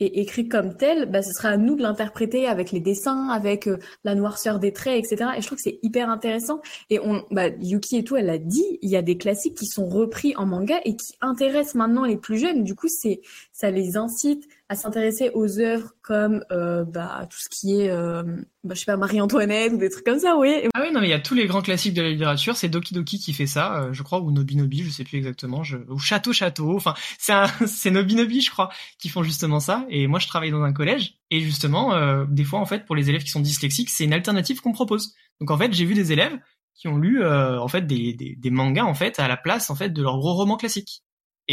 [0.00, 3.66] et écrit comme tel, bah, ce sera à nous de l'interpréter avec les dessins, avec
[3.66, 5.32] euh, la noirceur des traits, etc.
[5.36, 6.60] Et je trouve que c'est hyper intéressant.
[6.88, 9.66] Et on, bah, Yuki et tout, elle a dit, il y a des classiques qui
[9.66, 12.64] sont repris en manga et qui intéressent maintenant les plus jeunes.
[12.64, 13.20] Du coup, c'est,
[13.52, 18.22] ça les incite à s'intéresser aux œuvres comme euh, bah, tout ce qui est, euh,
[18.62, 20.60] bah, je sais pas, Marie-Antoinette ou des trucs comme ça, oui.
[20.72, 22.56] Ah oui, non, mais il y a tous les grands classiques de la littérature.
[22.56, 25.18] C'est Doki Doki qui fait ça, euh, je crois, ou Nobi Nobi, je sais plus
[25.18, 25.76] exactement, je...
[25.88, 26.76] ou Château Château.
[26.76, 27.48] Enfin, c'est un...
[27.66, 29.84] c'est Nobi Nobi, je crois, qui font justement ça.
[29.90, 32.94] Et moi, je travaille dans un collège, et justement, euh, des fois, en fait, pour
[32.94, 35.14] les élèves qui sont dyslexiques, c'est une alternative qu'on propose.
[35.40, 36.38] Donc, en fait, j'ai vu des élèves
[36.76, 39.74] qui ont lu, en fait, des, des, des mangas, en fait, à la place, en
[39.74, 41.02] fait, de leurs gros romans classiques.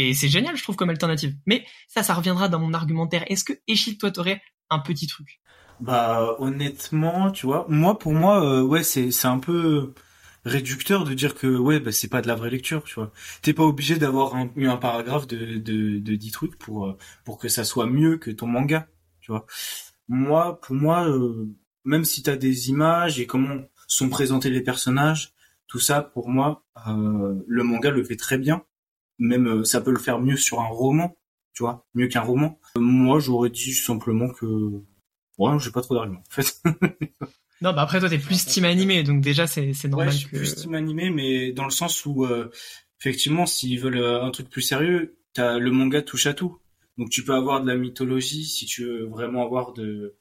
[0.00, 1.34] Et c'est génial, je trouve, comme alternative.
[1.44, 3.24] Mais ça, ça reviendra dans mon argumentaire.
[3.26, 5.40] Est-ce que, Echil, toi, t'aurais un petit truc?
[5.80, 9.94] Bah, honnêtement, tu vois, moi, pour moi, euh, ouais, c'est, c'est un peu
[10.44, 13.10] réducteur de dire que, ouais, bah, c'est pas de la vraie lecture, tu vois.
[13.42, 17.38] T'es pas obligé d'avoir un, un paragraphe de, de, de 10 trucs pour, euh, pour
[17.38, 18.86] que ça soit mieux que ton manga,
[19.20, 19.46] tu vois.
[20.06, 21.48] Moi, pour moi, euh,
[21.84, 25.32] même si t'as des images et comment sont présentés les personnages,
[25.66, 28.62] tout ça, pour moi, le manga le fait très bien
[29.18, 31.16] même euh, ça peut le faire mieux sur un roman,
[31.52, 32.58] tu vois, mieux qu'un roman.
[32.76, 34.82] Moi, j'aurais dit simplement que
[35.38, 36.60] ouais, j'ai pas trop d'arguments en fait.
[37.60, 40.18] non, bah après toi t'es plus team animé, donc déjà c'est c'est normal ouais, je
[40.18, 42.50] suis plus team animé, mais dans le sens où euh,
[43.00, 46.58] effectivement, s'ils veulent euh, un truc plus sérieux, t'as le manga touche à tout.
[46.98, 50.16] Donc tu peux avoir de la mythologie si tu veux vraiment avoir de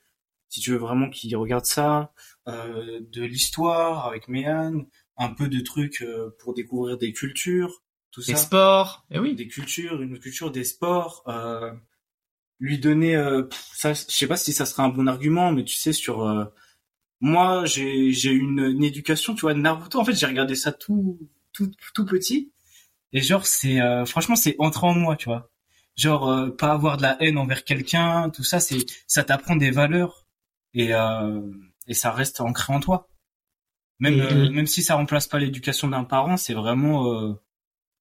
[0.49, 2.13] si tu veux vraiment qu'ils regardent ça,
[2.47, 4.85] euh, de l'histoire avec Méan,
[5.17, 6.05] un peu de trucs
[6.39, 7.83] pour découvrir des cultures,
[8.25, 11.23] des sports, et eh oui, des cultures, une culture des sports.
[11.27, 11.71] Euh,
[12.59, 13.43] lui donner, euh,
[13.73, 16.45] ça, je sais pas si ça sera un bon argument, mais tu sais sur euh,
[17.21, 19.99] moi j'ai j'ai une, une éducation, tu vois, Naruto.
[19.99, 21.19] En fait, j'ai regardé ça tout
[21.53, 22.51] tout tout petit
[23.13, 25.51] et genre c'est euh, franchement c'est entré en moi, tu vois.
[25.95, 29.71] Genre euh, pas avoir de la haine envers quelqu'un, tout ça, c'est ça t'apprend des
[29.71, 30.25] valeurs
[30.73, 30.91] et
[31.87, 33.09] et ça reste ancré en toi.
[33.99, 37.37] Même même si ça remplace pas l'éducation d'un parent, c'est vraiment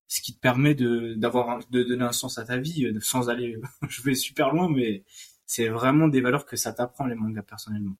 [0.09, 3.29] ce qui te permet de d'avoir de donner un sens à ta vie euh, sans
[3.29, 3.57] aller
[3.89, 5.05] je vais super loin mais
[5.47, 7.97] c'est vraiment des valeurs que ça t'apprend les mangas personnellement.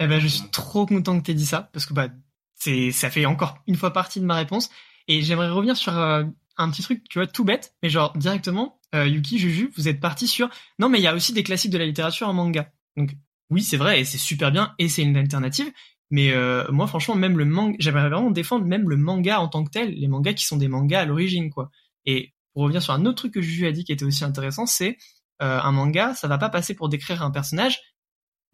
[0.00, 2.08] Eh ben je suis trop content que tu aies dit ça parce que bah
[2.54, 4.70] c'est ça fait encore une fois partie de ma réponse
[5.08, 6.24] et j'aimerais revenir sur euh,
[6.56, 10.00] un petit truc tu vois tout bête mais genre directement euh, Yuki Juju vous êtes
[10.00, 12.72] parti sur non mais il y a aussi des classiques de la littérature en manga.
[12.96, 13.16] Donc
[13.50, 15.70] oui, c'est vrai et c'est super bien et c'est une alternative.
[16.14, 19.64] Mais euh, moi, franchement, même le manga, j'aimerais vraiment défendre même le manga en tant
[19.64, 21.72] que tel, les mangas qui sont des mangas à l'origine, quoi.
[22.06, 24.64] Et pour revenir sur un autre truc que Juju a dit qui était aussi intéressant,
[24.64, 24.96] c'est
[25.42, 27.80] euh, un manga, ça va pas passer pour décrire un personnage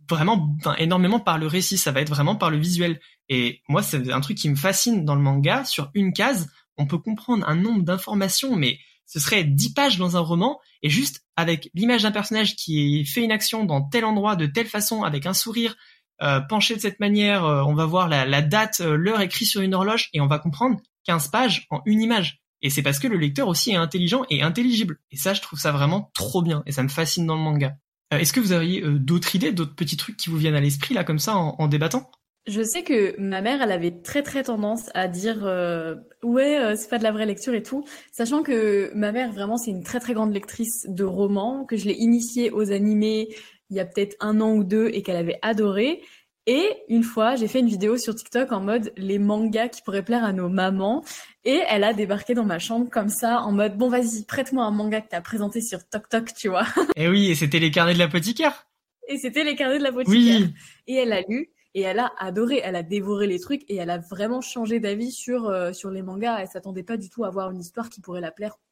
[0.09, 2.99] vraiment énormément par le récit, ça va être vraiment par le visuel.
[3.29, 5.67] Et moi, c'est un truc qui me fascine dans le manga.
[5.67, 10.17] Sur une case, on peut comprendre un nombre d'informations, mais ce serait dix pages dans
[10.17, 14.35] un roman, et juste avec l'image d'un personnage qui fait une action dans tel endroit,
[14.35, 15.77] de telle façon, avec un sourire,
[16.23, 19.49] euh, penché de cette manière, euh, on va voir la, la date, euh, l'heure écrite
[19.49, 22.41] sur une horloge, et on va comprendre 15 pages en une image.
[22.63, 24.99] Et c'est parce que le lecteur aussi est intelligent et intelligible.
[25.11, 27.77] Et ça, je trouve ça vraiment trop bien, et ça me fascine dans le manga.
[28.11, 31.05] Est-ce que vous auriez d'autres idées, d'autres petits trucs qui vous viennent à l'esprit, là,
[31.05, 32.11] comme ça, en débattant?
[32.47, 36.75] Je sais que ma mère, elle avait très très tendance à dire euh, ouais, euh,
[36.75, 39.85] c'est pas de la vraie lecture et tout, sachant que ma mère vraiment c'est une
[39.85, 43.29] très très grande lectrice de romans, que je l'ai initiée aux animés
[43.71, 46.03] il y a peut-être un an ou deux et qu'elle avait adoré.
[46.47, 50.05] Et une fois, j'ai fait une vidéo sur TikTok en mode les mangas qui pourraient
[50.05, 51.05] plaire à nos mamans.
[51.45, 54.71] Et elle a débarqué dans ma chambre comme ça, en mode bon vas-y, prête-moi un
[54.71, 56.67] manga que t'as présenté sur TokTok, tu vois.
[56.97, 58.67] Et eh oui, et c'était les carnets de l'apothicaire.
[59.09, 60.41] Et c'était les carnets de l'apothicaire.
[60.41, 60.55] Oui.
[60.87, 63.91] Et elle a lu et elle a adoré, elle a dévoré les trucs et elle
[63.91, 66.39] a vraiment changé d'avis sur euh, sur les mangas.
[66.41, 68.23] Elle s'attendait pas du tout à voir une histoire qui pourrait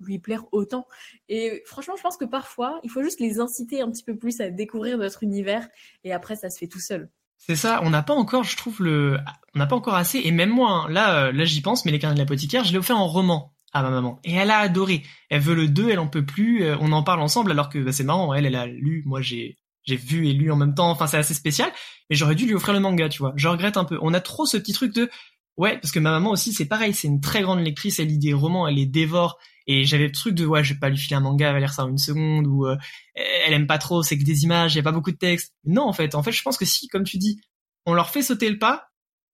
[0.01, 0.87] lui plaire autant.
[1.29, 4.41] Et franchement, je pense que parfois, il faut juste les inciter un petit peu plus
[4.41, 5.69] à découvrir notre univers
[6.05, 7.11] et après, ça se fait tout seul.
[7.37, 9.17] C'est ça, on n'a pas encore, je trouve le,
[9.55, 10.21] on n'a pas encore assez.
[10.25, 12.73] Et même moi, hein, là, euh, là, j'y pense, mais les carnets de l'apothicaire, je
[12.73, 15.03] l'ai offert en roman à ma maman et elle a adoré.
[15.29, 16.65] Elle veut le 2, elle en peut plus.
[16.65, 18.35] Euh, on en parle ensemble alors que bah, c'est marrant.
[18.35, 19.57] Elle, elle a lu, moi j'ai
[19.89, 20.91] j'ai vu et lu en même temps.
[20.91, 21.71] Enfin, c'est assez spécial.
[22.11, 23.33] Mais j'aurais dû lui offrir le manga, tu vois.
[23.37, 23.99] Je regrette un peu.
[24.03, 25.11] On a trop ce petit truc de,
[25.57, 26.95] ouais, parce que ma maman aussi, c'est pareil.
[26.95, 27.99] C'est une très grande lectrice.
[27.99, 29.39] Elle lit des romans, elle les dévore.
[29.67, 31.61] Et j'avais le truc de, ouais, je vais pas lui filer un manga, elle va
[31.61, 32.77] lire ça en une seconde, ou euh,
[33.15, 35.53] elle aime pas trop, c'est que des images, il y a pas beaucoup de texte.
[35.67, 37.39] Non, en fait, en fait, je pense que si, comme tu dis,
[37.85, 38.89] on leur fait sauter le pas,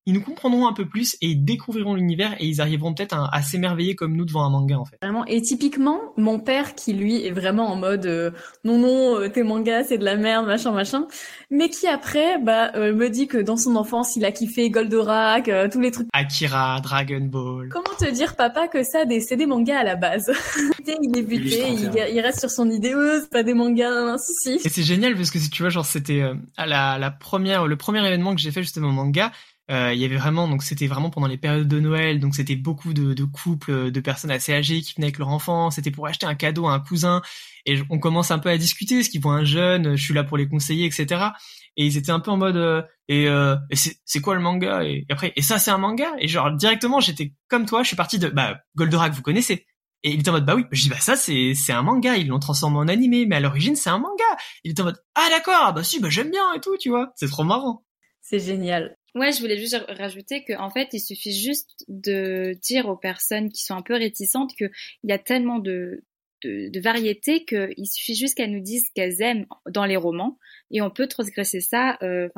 [0.07, 3.43] ils nous comprendront un peu plus et ils découvriront l'univers et ils arriveront peut-être à,
[3.43, 4.97] s'émerveiller comme nous devant un manga en fait.
[5.01, 5.25] Vraiment.
[5.27, 8.31] Et typiquement, mon père qui lui est vraiment en mode euh,
[8.65, 11.07] non non euh, tes mangas c'est de la merde machin machin,
[11.51, 15.51] mais qui après bah euh, me dit que dans son enfance il a kiffé Goldorak,
[15.73, 16.09] tous les trucs.
[16.13, 17.71] Akira, Dragon Ball.
[17.71, 20.31] Comment te dire papa que ça c'est des mangas à la base?
[21.03, 24.67] il est buté, il, reste sur son idée, c'est pas des mangas, si si.
[24.67, 26.23] Et c'est génial parce que si tu vois genre c'était
[26.57, 29.31] à la, la première le premier événement que j'ai fait justement manga euh,
[29.69, 32.93] il y avait vraiment donc c'était vraiment pendant les périodes de Noël donc c'était beaucoup
[32.93, 35.71] de, de, couples de personnes assez âgées qui venaient avec leur enfant.
[35.71, 37.23] C'était pour acheter un cadeau à un cousin.
[37.65, 40.23] Et on commence un peu à discuter ce qu'ils voient un jeune je suis là
[40.23, 41.31] pour les conseiller etc
[41.77, 44.85] et ils étaient un peu en mode euh, et, euh, c'est quoi le manga?
[44.85, 46.13] Et, après et ça c'est un manga?
[46.19, 49.67] Et genre directement j'étais comme toi je suis parti de bah Goldorak vous connaissez.
[50.03, 52.17] Et il était en mode bah oui je dis bah ça c'est c'est un manga
[52.17, 54.25] ils l'ont transformé en animé mais à l'origine c'est un manga.
[54.63, 57.13] Il était en mode ah d'accord bah si bah j'aime bien et tout tu vois.
[57.17, 57.85] C'est trop marrant.
[58.21, 62.97] C'est génial Ouais, je voulais juste rajouter qu'en fait, il suffit juste de dire aux
[62.97, 64.71] personnes qui sont un peu réticentes qu'il
[65.05, 66.03] y a tellement de,
[66.43, 70.39] de, de variétés qu'il suffit juste qu'elles nous disent qu'elles aiment dans les romans
[70.71, 72.29] et on peut transgresser ça, euh,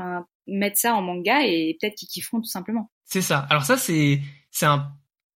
[0.47, 2.91] mettre ça en manga et peut-être qu'ils kifferont tout simplement.
[3.05, 3.47] C'est ça.
[3.51, 4.67] Alors ça, c'est c'est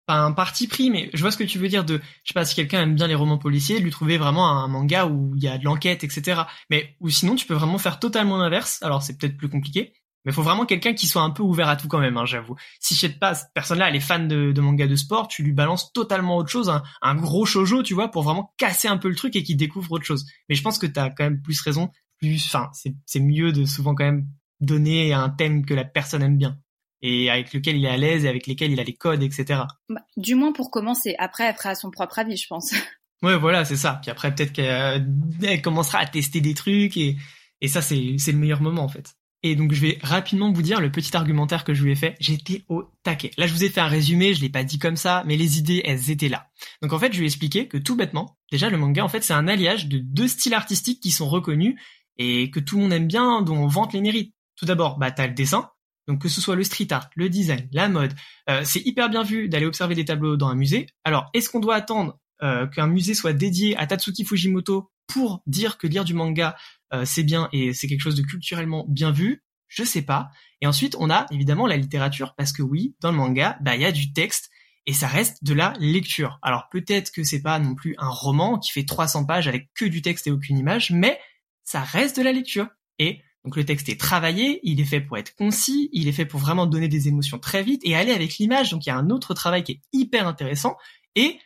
[0.06, 2.34] pas un parti pris, mais je vois ce que tu veux dire de, je sais
[2.34, 5.42] pas, si quelqu'un aime bien les romans policiers, lui trouver vraiment un manga où il
[5.42, 6.42] y a de l'enquête, etc.
[6.68, 8.82] Mais, ou sinon, tu peux vraiment faire totalement l'inverse.
[8.82, 9.92] Alors, c'est peut-être plus compliqué.
[10.24, 12.54] Mais faut vraiment quelqu'un qui soit un peu ouvert à tout quand même, hein, j'avoue.
[12.78, 15.42] Si je sais pas, cette personne-là, elle est fan de, de, manga de sport, tu
[15.42, 19.08] lui balances totalement autre chose, un, gros shojo, tu vois, pour vraiment casser un peu
[19.08, 20.26] le truc et qu'il découvre autre chose.
[20.48, 22.70] Mais je pense que t'as quand même plus raison, plus, enfin,
[23.06, 24.26] c'est mieux de souvent quand même
[24.60, 26.58] donner un thème que la personne aime bien
[27.02, 29.62] et avec lequel il est à l'aise et avec lesquels il a les codes, etc.
[29.88, 31.14] Bah, du moins pour commencer.
[31.18, 32.72] Après, elle fera son propre avis, je pense.
[33.22, 33.98] Ouais, voilà, c'est ça.
[34.00, 37.18] Puis après, peut-être qu'elle commencera à tester des trucs et,
[37.60, 39.14] et ça, c'est le meilleur moment en fait.
[39.42, 42.16] Et donc je vais rapidement vous dire le petit argumentaire que je lui ai fait.
[42.20, 43.30] J'étais au taquet.
[43.38, 45.58] Là je vous ai fait un résumé, je l'ai pas dit comme ça, mais les
[45.58, 46.48] idées elles étaient là.
[46.82, 49.22] Donc en fait je lui ai expliqué que tout bêtement, déjà le manga en fait
[49.22, 51.74] c'est un alliage de deux styles artistiques qui sont reconnus
[52.18, 54.34] et que tout le monde aime bien, dont on vante les mérites.
[54.56, 55.70] Tout d'abord, bah t'as le dessin,
[56.06, 58.12] donc que ce soit le street art, le design, la mode,
[58.50, 60.86] euh, c'est hyper bien vu d'aller observer des tableaux dans un musée.
[61.04, 65.76] Alors est-ce qu'on doit attendre euh, qu'un musée soit dédié à Tatsuki Fujimoto pour dire
[65.76, 66.56] que lire du manga
[66.92, 70.30] euh, c'est bien et c'est quelque chose de culturellement bien vu, je sais pas.
[70.60, 73.82] Et ensuite, on a évidemment la littérature parce que oui, dans le manga, bah il
[73.82, 74.50] y a du texte
[74.86, 76.38] et ça reste de la lecture.
[76.42, 79.84] Alors peut-être que c'est pas non plus un roman qui fait 300 pages avec que
[79.84, 81.18] du texte et aucune image, mais
[81.64, 82.68] ça reste de la lecture.
[82.98, 86.26] Et donc le texte est travaillé, il est fait pour être concis, il est fait
[86.26, 88.70] pour vraiment donner des émotions très vite et aller avec l'image.
[88.70, 90.76] Donc il y a un autre travail qui est hyper intéressant.
[91.14, 91.38] Et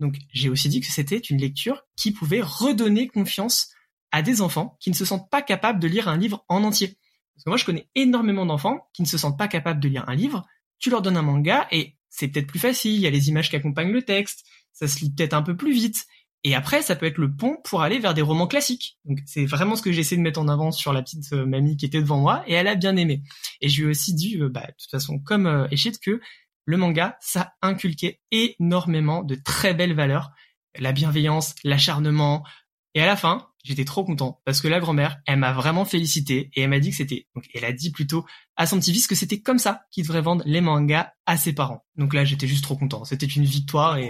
[0.00, 3.70] donc j'ai aussi dit que c'était une lecture qui pouvait redonner confiance
[4.10, 6.98] à des enfants qui ne se sentent pas capables de lire un livre en entier.
[7.34, 10.08] Parce que moi, je connais énormément d'enfants qui ne se sentent pas capables de lire
[10.08, 10.46] un livre.
[10.78, 13.50] Tu leur donnes un manga et c'est peut-être plus facile, il y a les images
[13.50, 16.06] qui accompagnent le texte, ça se lit peut-être un peu plus vite.
[16.42, 18.98] Et après, ça peut être le pont pour aller vers des romans classiques.
[19.04, 21.76] Donc c'est vraiment ce que j'essaie de mettre en avant sur la petite euh, mamie
[21.76, 23.22] qui était devant moi, et elle a bien aimé.
[23.60, 25.68] Et je lui ai aussi dit, euh, bah, de toute façon, comme euh,
[26.02, 26.20] que
[26.70, 30.30] le manga, ça inculquait énormément de très belles valeurs.
[30.78, 32.44] La bienveillance, l'acharnement.
[32.94, 36.48] Et à la fin, j'étais trop content parce que la grand-mère, elle m'a vraiment félicité
[36.54, 39.16] et elle m'a dit que c'était, donc elle a dit plutôt à son petit-fils que
[39.16, 41.84] c'était comme ça qu'il devrait vendre les mangas à ses parents.
[41.96, 43.04] Donc là, j'étais juste trop content.
[43.04, 44.08] C'était une victoire et,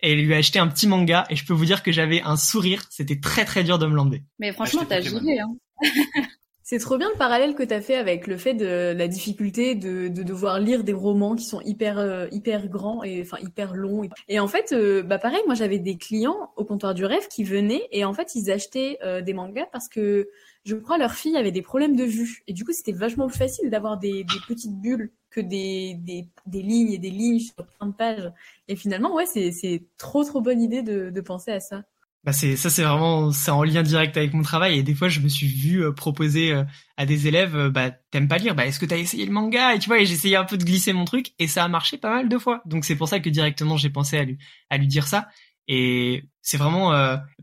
[0.00, 2.22] et elle lui a acheté un petit manga et je peux vous dire que j'avais
[2.22, 2.82] un sourire.
[2.88, 4.24] C'était très très dur de me lander.
[4.38, 5.54] Mais franchement, t'as joué, hein.
[6.70, 9.74] C'est trop bien le parallèle que tu as fait avec le fait de la difficulté
[9.74, 13.74] de, de devoir lire des romans qui sont hyper euh, hyper grands et enfin hyper
[13.74, 14.06] longs.
[14.28, 17.42] Et en fait, euh, bah pareil, moi j'avais des clients au comptoir du rêve qui
[17.42, 20.28] venaient et en fait ils achetaient euh, des mangas parce que
[20.66, 23.38] je crois leur fille avait des problèmes de vue et du coup c'était vachement plus
[23.38, 27.54] facile d'avoir des, des, petites bulles que des, des, des, lignes et des lignes sur
[27.54, 28.30] plein de pages.
[28.68, 31.84] Et finalement ouais c'est trop trop bonne idée de, de penser à ça
[32.24, 34.78] bah c'est ça c'est vraiment c'est en lien direct avec mon travail.
[34.78, 36.64] Et des fois je me suis vu euh, proposer euh,
[36.96, 39.74] à des élèves euh, bah t'aimes pas lire bah est-ce que t'as essayé le manga?
[39.74, 42.10] Et tu vois j'essayais un peu de glisser mon truc et ça a marché pas
[42.10, 42.60] mal de fois.
[42.66, 44.38] Donc c'est pour ça que directement j'ai pensé à lui
[44.70, 45.28] à lui dire ça.
[45.68, 46.92] Et c'est vraiment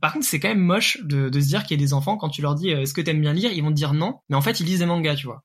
[0.01, 2.17] par contre c'est quand même moche de, de se dire qu'il y a des enfants
[2.17, 4.19] quand tu leur dis est-ce que t'aimes bien lire ils vont te dire non.
[4.29, 5.43] Mais en fait ils lisent des mangas tu vois.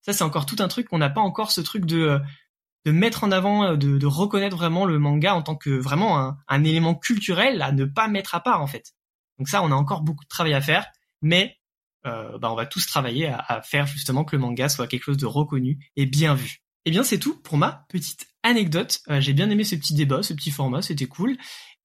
[0.00, 0.88] Ça c'est encore tout un truc.
[0.88, 2.20] Qu'on n'a pas encore ce truc de
[2.84, 6.64] de mettre en avant, euh, de, reconnaître vraiment le manga en tant que vraiment un,
[6.64, 8.92] élément culturel à ne pas mettre à part en fait.
[9.38, 10.86] Donc ça, on a encore beaucoup de travail à faire,
[11.20, 11.56] mais
[12.06, 15.04] euh, bah, on va tous travailler à, à, faire justement que le manga soit quelque
[15.04, 16.62] chose de reconnu et bien vu.
[16.84, 19.00] Eh bien, c'est tout pour ma petite anecdote.
[19.08, 21.36] Euh, J'ai bien aimé ce petit débat, ce petit format, c'était cool.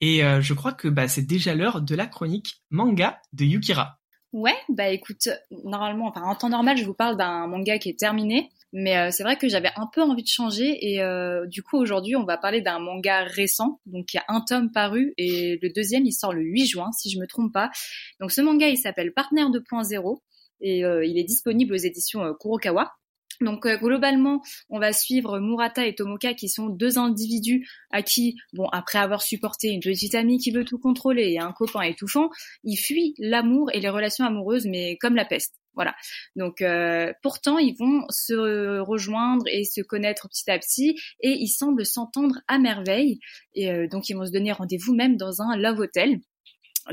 [0.01, 3.99] Et euh, je crois que bah, c'est déjà l'heure de la chronique manga de Yukira.
[4.33, 5.29] Ouais, bah écoute,
[5.63, 9.09] normalement, enfin en temps normal, je vous parle d'un manga qui est terminé, mais euh,
[9.09, 12.25] c'est vrai que j'avais un peu envie de changer et euh, du coup aujourd'hui on
[12.25, 13.81] va parler d'un manga récent.
[13.87, 16.91] Donc il y a un tome paru et le deuxième il sort le 8 juin
[16.91, 17.71] si je me trompe pas.
[18.19, 20.19] Donc ce manga il s'appelle Partner 2.0
[20.61, 22.93] et euh, il est disponible aux éditions Kurokawa.
[23.41, 28.67] Donc globalement, on va suivre Murata et Tomoka qui sont deux individus à qui, bon,
[28.69, 32.29] après avoir supporté une petite amie qui veut tout contrôler et un copain étouffant,
[32.63, 35.53] ils fuient l'amour et les relations amoureuses, mais comme la peste.
[35.77, 35.95] Voilà.
[36.35, 41.49] Donc euh, pourtant, ils vont se rejoindre et se connaître petit à petit et ils
[41.49, 43.19] semblent s'entendre à merveille.
[43.53, 46.19] Et euh, donc ils vont se donner rendez-vous même dans un love hotel.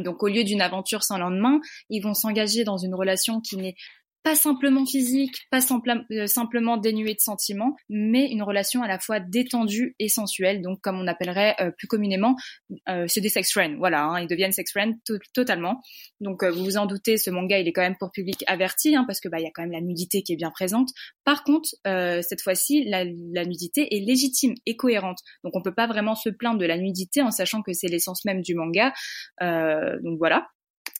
[0.01, 3.77] Donc au lieu d'une aventure sans lendemain, ils vont s'engager dans une relation qui n'est
[4.25, 5.61] pas simplement physique, pas
[6.11, 10.81] euh, simplement dénué de sentiments, mais une relation à la fois détendue et sensuelle, donc
[10.81, 12.35] comme on appellerait euh, plus communément,
[12.89, 14.95] euh, c'est des sex friends, voilà, hein, ils deviennent sex friends
[15.35, 15.83] totalement.
[16.21, 18.97] Donc euh, vous vous en doutez, ce manga il est quand même pour public averti,
[18.97, 20.89] hein, parce que bah il y a quand même la nudité qui est bien présente.
[21.25, 25.87] Par contre, cette fois-ci, la, la, nudité est légitime et cohérente, donc on peut pas
[25.87, 28.95] vraiment se plaindre de la nudité en sachant que c'est l'essence même du manga.
[29.41, 30.49] donc voilà.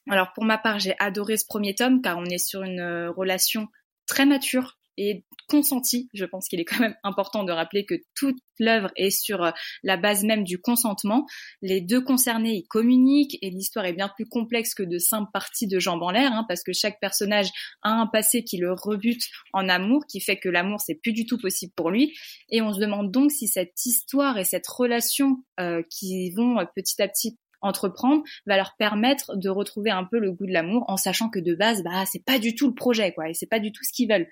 [0.09, 3.11] Alors pour ma part, j'ai adoré ce premier tome car on est sur une euh,
[3.11, 3.67] relation
[4.07, 6.09] très mature et consentie.
[6.13, 9.51] Je pense qu'il est quand même important de rappeler que toute l'œuvre est sur euh,
[9.83, 11.25] la base même du consentement.
[11.61, 15.67] Les deux concernés y communiquent et l'histoire est bien plus complexe que de simples parties
[15.67, 17.49] de jambes en l'air, hein, parce que chaque personnage
[17.81, 21.25] a un passé qui le rebute en amour, qui fait que l'amour c'est plus du
[21.25, 22.13] tout possible pour lui.
[22.49, 27.01] Et on se demande donc si cette histoire et cette relation euh, qui vont petit
[27.01, 30.97] à petit entreprendre va leur permettre de retrouver un peu le goût de l'amour en
[30.97, 33.59] sachant que de base bah c'est pas du tout le projet quoi et c'est pas
[33.59, 34.27] du tout ce qu'ils veulent.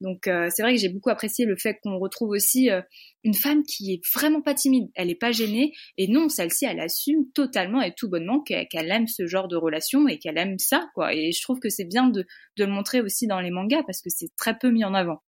[0.00, 2.82] Donc euh, c'est vrai que j'ai beaucoup apprécié le fait qu'on retrouve aussi euh,
[3.24, 4.90] une femme qui est vraiment pas timide.
[4.94, 9.06] Elle est pas gênée et non celle-ci elle assume totalement et tout bonnement qu'elle aime
[9.06, 11.14] ce genre de relation et qu'elle aime ça quoi.
[11.14, 14.02] Et je trouve que c'est bien de, de le montrer aussi dans les mangas parce
[14.02, 15.22] que c'est très peu mis en avant.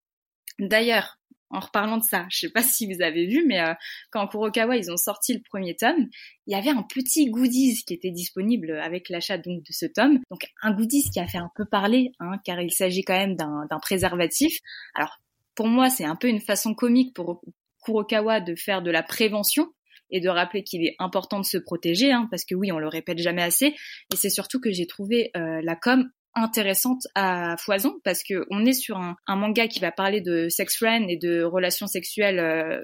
[0.59, 1.20] D'ailleurs,
[1.51, 3.75] en reparlant de ça, je sais pas si vous avez vu, mais euh,
[4.11, 6.09] quand Kurokawa ils ont sorti le premier tome,
[6.47, 10.21] il y avait un petit goodies qui était disponible avec l'achat donc de ce tome.
[10.31, 13.37] Donc un goodies qui a fait un peu parler, hein, car il s'agit quand même
[13.37, 14.59] d'un préservatif.
[14.95, 15.19] Alors
[15.55, 17.43] pour moi c'est un peu une façon comique pour
[17.85, 19.69] Kurokawa de faire de la prévention
[20.11, 22.89] et de rappeler qu'il est important de se protéger, hein, parce que oui, on le
[22.89, 23.67] répète jamais assez.
[24.13, 28.65] Et c'est surtout que j'ai trouvé euh, la com intéressante à foison parce que on
[28.65, 32.81] est sur un, manga qui va parler de sex friend et de relations sexuelles euh,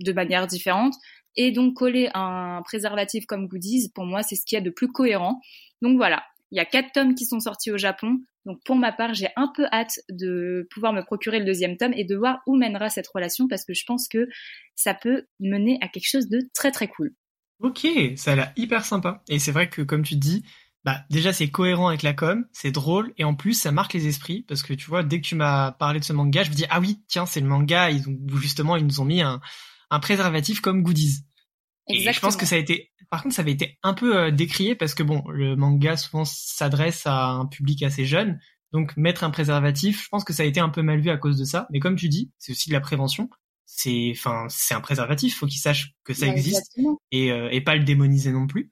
[0.00, 0.94] de manière différente
[1.36, 4.70] et donc coller un préservatif comme goodies pour moi c'est ce qu'il y a de
[4.70, 5.40] plus cohérent.
[5.82, 6.22] Donc voilà
[6.52, 8.20] il y a quatre tomes qui sont sortis au Japon.
[8.44, 11.92] Donc pour ma part j'ai un peu hâte de pouvoir me procurer le deuxième tome
[11.94, 14.28] et de voir où mènera cette relation parce que je pense que
[14.76, 17.12] ça peut mener à quelque chose de très très cool.
[17.60, 19.24] Ok ça a l'air hyper sympa.
[19.28, 20.44] Et c'est vrai que comme tu dis
[20.86, 24.06] bah déjà c'est cohérent avec la com, c'est drôle et en plus ça marque les
[24.06, 26.54] esprits parce que tu vois dès que tu m'as parlé de ce manga, je me
[26.54, 29.40] dis ah oui tiens c'est le manga ils ont justement ils nous ont mis un,
[29.90, 31.24] un préservatif comme goodies.
[31.88, 32.10] Exactement.
[32.10, 34.30] Et je pense que ça a été par contre ça avait été un peu euh,
[34.30, 38.38] décrié parce que bon le manga souvent s'adresse à un public assez jeune.
[38.72, 41.16] Donc mettre un préservatif je pense que ça a été un peu mal vu à
[41.16, 41.66] cause de ça.
[41.70, 43.28] Mais comme tu dis c'est aussi de la prévention.
[43.64, 46.78] C'est enfin c'est un préservatif faut qu'ils sachent que ça existe.
[47.10, 48.70] Et, euh, et pas le démoniser non plus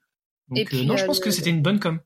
[0.49, 1.99] donc euh, non, je pense que c'était une bonne com.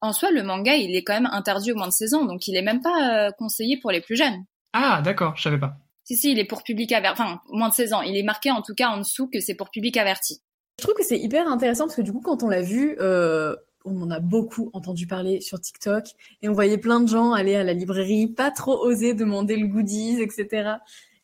[0.00, 2.48] En soi, le manga, il est quand même interdit au moins de 16 ans, donc
[2.48, 4.44] il est même pas euh, conseillé pour les plus jeunes.
[4.72, 5.76] Ah, d'accord, je savais pas.
[6.04, 8.02] Si, si, il est pour public averti, enfin, moins de 16 ans.
[8.02, 10.42] Il est marqué en tout cas en dessous que c'est pour public averti.
[10.78, 13.54] Je trouve que c'est hyper intéressant parce que du coup, quand on l'a vu, euh,
[13.84, 16.04] on en a beaucoup entendu parler sur TikTok
[16.40, 19.68] et on voyait plein de gens aller à la librairie, pas trop oser demander le
[19.68, 20.74] goodies, etc.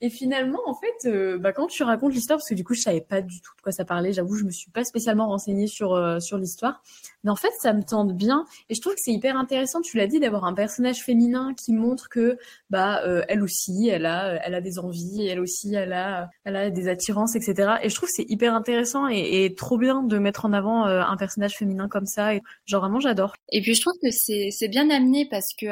[0.01, 2.82] Et finalement, en fait, euh, bah, quand tu racontes l'histoire, parce que du coup, je
[2.82, 5.66] savais pas du tout de quoi ça parlait, j'avoue, je me suis pas spécialement renseignée
[5.66, 6.82] sur euh, sur l'histoire,
[7.24, 9.80] mais en fait, ça me tente bien, et je trouve que c'est hyper intéressant.
[9.80, 12.38] Tu l'as dit, d'avoir un personnage féminin qui montre que,
[12.70, 16.55] bah, euh, elle aussi, elle a, elle a des envies, elle aussi, elle a, elle
[16.55, 17.78] a des attirances, etc.
[17.82, 20.84] Et je trouve que c'est hyper intéressant et, et, trop bien de mettre en avant
[20.84, 22.30] un personnage féminin comme ça.
[22.66, 23.34] Genre vraiment, j'adore.
[23.51, 25.66] Et puis je trouve que c'est c'est bien amené parce que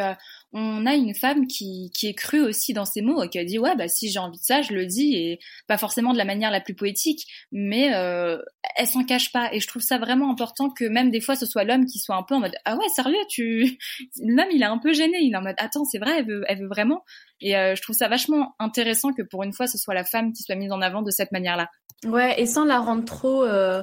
[0.52, 3.44] on a une femme qui, qui est crue aussi dans ses mots et qui a
[3.44, 6.18] dit ouais bah si j'ai envie de ça je le dis et pas forcément de
[6.18, 8.38] la manière la plus poétique mais euh,
[8.76, 9.48] elle s'en cache pas.
[9.52, 12.16] Et je trouve ça vraiment important que même des fois ce soit l'homme qui soit
[12.16, 13.78] un peu en mode ah ouais sérieux tu
[14.22, 16.68] l'homme il est un peu gêné il est en mode attends c'est vrai elle veut,
[16.68, 17.04] vraiment?
[17.40, 20.32] Et euh, je trouve ça vachement intéressant que pour une fois ce soit la femme
[20.32, 21.68] qui soit mise en avant de cette manière là
[22.04, 23.82] ouais et sans la rendre trop euh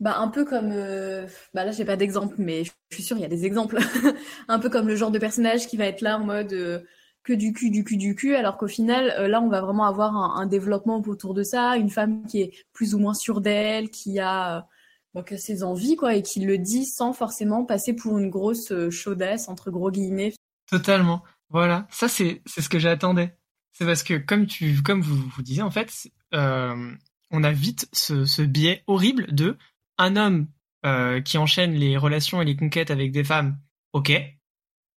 [0.00, 0.74] bah, un peu comme,
[1.54, 3.78] bah là j'ai pas d'exemple, mais je suis sûre il y a des exemples.
[4.48, 6.84] un peu comme le genre de personnage qui va être là en mode
[7.24, 9.84] que du cul, du cul, du cul, alors qu'au final, euh, là on va vraiment
[9.84, 13.90] avoir un, développement autour de ça, une femme qui est plus ou moins sûre d'elle,
[13.90, 14.68] qui a
[15.16, 19.48] euh, ses envies quoi, et qui le dit sans forcément passer pour une grosse chaudesse
[19.48, 20.32] entre gros guillemets.
[20.66, 21.22] Totalement.
[21.50, 23.36] Voilà, ça c'est ce que j'attendais.
[23.72, 25.90] C'est parce que comme tu comme vous vous disiez en fait,
[26.32, 29.56] on a vite ce, ce biais horrible de
[29.98, 30.48] un homme
[30.84, 33.56] euh, qui enchaîne les relations et les conquêtes avec des femmes,
[33.92, 34.10] ok.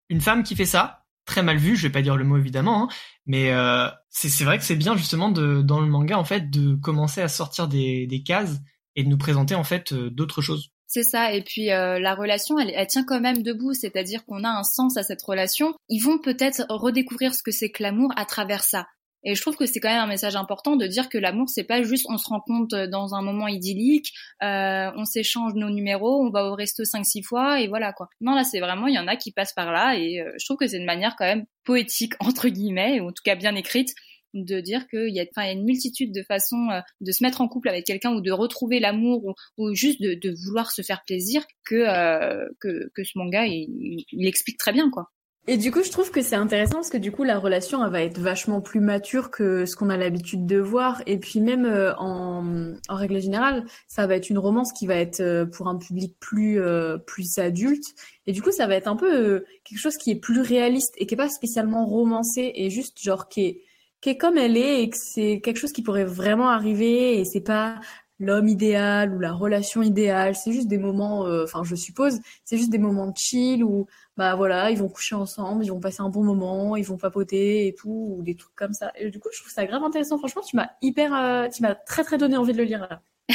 [0.07, 2.83] Une femme qui fait ça, très mal vu, je vais pas dire le mot évidemment,
[2.83, 2.87] hein,
[3.25, 6.75] mais euh, c'est vrai que c'est bien justement de, dans le manga en fait de
[6.75, 8.59] commencer à sortir des, des cases
[8.95, 10.71] et de nous présenter en fait euh, d'autres choses.
[10.87, 14.49] C'est ça, et puis la relation, elle, elle, tient quand même debout, c'est-à-dire qu'on a
[14.49, 15.73] un sens à cette relation.
[15.89, 18.85] Ils vont peut-être redécouvrir ce que c'est que l'amour à travers ça.
[19.23, 21.63] Et je trouve que c'est quand même un message important de dire que l'amour, c'est
[21.63, 24.11] pas juste on se rencontre dans un moment idyllique,
[24.41, 28.09] euh, on s'échange nos numéros, on va au resto 5-6 fois et voilà quoi.
[28.21, 30.45] Non, là, c'est vraiment, il y en a qui passent par là et euh, je
[30.45, 33.55] trouve que c'est une manière quand même poétique, entre guillemets, ou en tout cas bien
[33.55, 33.93] écrite,
[34.33, 37.23] de dire qu'il y a, il y a une multitude de façons euh, de se
[37.23, 40.71] mettre en couple avec quelqu'un ou de retrouver l'amour ou, ou, juste de, de, vouloir
[40.71, 45.11] se faire plaisir que, euh, que, que ce manga, il, il explique très bien quoi.
[45.45, 47.91] Et du coup, je trouve que c'est intéressant parce que du coup, la relation elle
[47.91, 51.01] va être vachement plus mature que ce qu'on a l'habitude de voir.
[51.05, 54.95] Et puis même euh, en, en, règle générale, ça va être une romance qui va
[54.95, 57.83] être euh, pour un public plus euh, plus adulte.
[58.25, 61.05] Et du coup, ça va être un peu quelque chose qui est plus réaliste et
[61.05, 63.61] qui est pas spécialement romancé et juste genre qui est
[63.99, 67.25] qui est comme elle est et que c'est quelque chose qui pourrait vraiment arriver et
[67.25, 67.79] c'est pas
[68.23, 70.35] l'homme idéal ou la relation idéale.
[70.35, 74.35] C'est juste des moments, enfin je suppose, c'est juste des moments de chill où bah
[74.35, 77.73] voilà, ils vont coucher ensemble, ils vont passer un bon moment, ils vont papoter et
[77.73, 78.91] tout, ou des trucs comme ça.
[78.95, 80.17] Et du coup, je trouve ça grave intéressant.
[80.19, 83.01] Franchement, tu m'as hyper, euh, tu m'as très très donné envie de le lire là.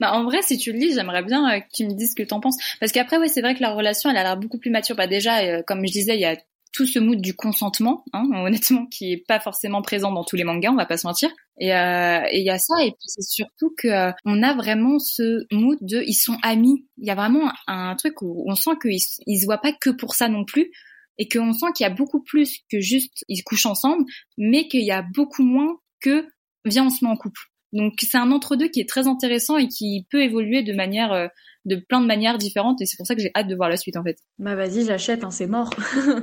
[0.00, 2.16] bah en vrai, si tu le lis, j'aimerais bien euh, que tu me dises ce
[2.16, 2.56] que t'en penses.
[2.80, 4.96] Parce qu'après, oui, c'est vrai que la relation, elle a l'air beaucoup plus mature.
[4.96, 6.36] Bah déjà, euh, comme je disais, il y a
[6.74, 10.44] tout ce mood du consentement, hein, honnêtement, qui est pas forcément présent dans tous les
[10.44, 11.30] mangas, on va pas se mentir.
[11.58, 14.98] Et il euh, y a ça, et puis c'est surtout que euh, on a vraiment
[14.98, 16.84] ce mood de ils sont amis.
[16.98, 19.90] Il y a vraiment un, truc où on sent qu'ils ils se voient pas que
[19.90, 20.70] pour ça non plus,
[21.16, 24.04] et qu'on sent qu'il y a beaucoup plus que juste ils couchent ensemble,
[24.36, 26.26] mais qu'il y a beaucoup moins que
[26.64, 27.40] viens on se met en couple.
[27.72, 31.28] Donc c'est un entre-deux qui est très intéressant et qui peut évoluer de manière euh,
[31.64, 33.76] de plein de manières différentes et c'est pour ça que j'ai hâte de voir la
[33.76, 34.18] suite en fait.
[34.38, 35.70] Bah vas-y, j'achète, hein, c'est mort.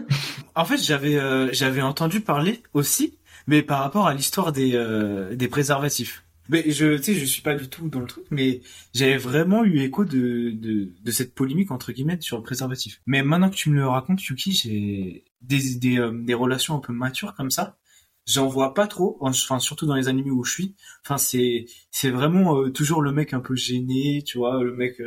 [0.56, 3.18] en fait, j'avais euh, j'avais entendu parler aussi,
[3.48, 6.24] mais par rapport à l'histoire des euh, des préservatifs.
[6.50, 8.62] Mais je tu sais, je suis pas du tout dans le truc, mais
[8.94, 13.02] j'avais vraiment eu écho de, de de cette polémique entre guillemets sur le préservatif.
[13.06, 16.80] Mais maintenant que tu me le racontes, Yuki, j'ai des des euh, des relations un
[16.80, 17.78] peu matures comme ça
[18.28, 22.12] j'en vois pas trop enfin surtout dans les animés où je suis enfin c'est c'est
[22.12, 25.02] vraiment toujours le mec un peu gêné tu vois le mec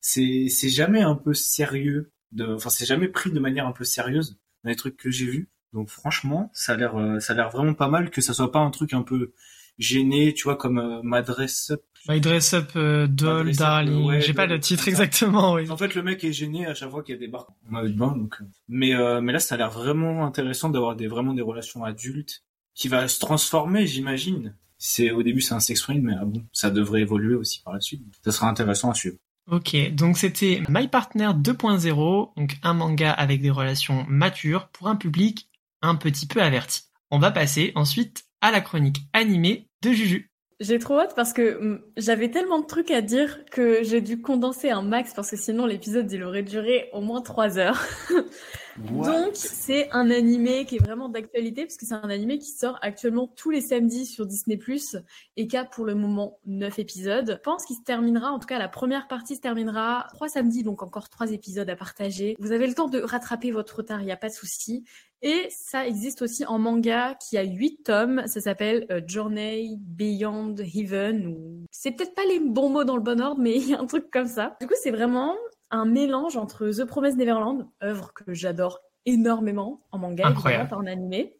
[0.00, 3.84] c'est c'est jamais un peu sérieux de enfin c'est jamais pris de manière un peu
[3.84, 7.36] sérieuse dans les trucs que j'ai vus donc franchement ça a l'air euh, ça a
[7.36, 9.32] l'air vraiment pas mal que ça soit pas un truc un peu
[9.78, 11.72] gêné tu vois comme euh, m'adresse
[12.08, 14.20] My Dress Up euh, Doll, Darling.
[14.20, 15.54] J'ai pas le titre exactement.
[15.54, 15.70] Oui.
[15.70, 17.72] En fait, le mec est gêné à chaque fois qu'il y a des barres en
[17.72, 18.16] maillot de bain.
[18.16, 18.44] Donc, euh.
[18.68, 22.42] mais euh, mais là, ça a l'air vraiment intéressant d'avoir des vraiment des relations adultes
[22.74, 24.56] qui va se transformer, j'imagine.
[24.78, 27.74] C'est au début c'est un sex friend, mais ah bon, ça devrait évoluer aussi par
[27.74, 28.02] la suite.
[28.24, 29.18] Ça sera intéressant à suivre.
[29.50, 34.94] Ok, donc c'était My Partner 2.0, donc un manga avec des relations matures pour un
[34.94, 35.48] public
[35.82, 36.82] un petit peu averti.
[37.10, 40.30] On va passer ensuite à la chronique animée de Juju.
[40.60, 44.20] J'ai trop hâte parce que hum, j'avais tellement de trucs à dire que j'ai dû
[44.20, 47.82] condenser un max parce que sinon l'épisode il aurait duré au moins trois heures.
[48.88, 52.78] Donc c'est un animé qui est vraiment d'actualité parce que c'est un animé qui sort
[52.82, 54.96] actuellement tous les samedis sur Disney Plus
[55.36, 57.32] et qui a pour le moment neuf épisodes.
[57.36, 60.62] Je pense qu'il se terminera, en tout cas la première partie se terminera trois samedis,
[60.62, 62.36] donc encore trois épisodes à partager.
[62.38, 64.84] Vous avez le temps de rattraper votre retard, il n'y a pas de souci.
[65.22, 68.22] Et ça existe aussi en manga qui a huit tomes.
[68.26, 71.26] Ça s'appelle euh, Journey Beyond Heaven.
[71.26, 71.66] Ou...
[71.70, 73.86] C'est peut-être pas les bons mots dans le bon ordre, mais il y a un
[73.86, 74.56] truc comme ça.
[74.60, 75.36] Du coup, c'est vraiment
[75.70, 80.74] un mélange entre The Promise Neverland, œuvre que j'adore énormément en manga, Incroyable.
[80.74, 81.36] en animé,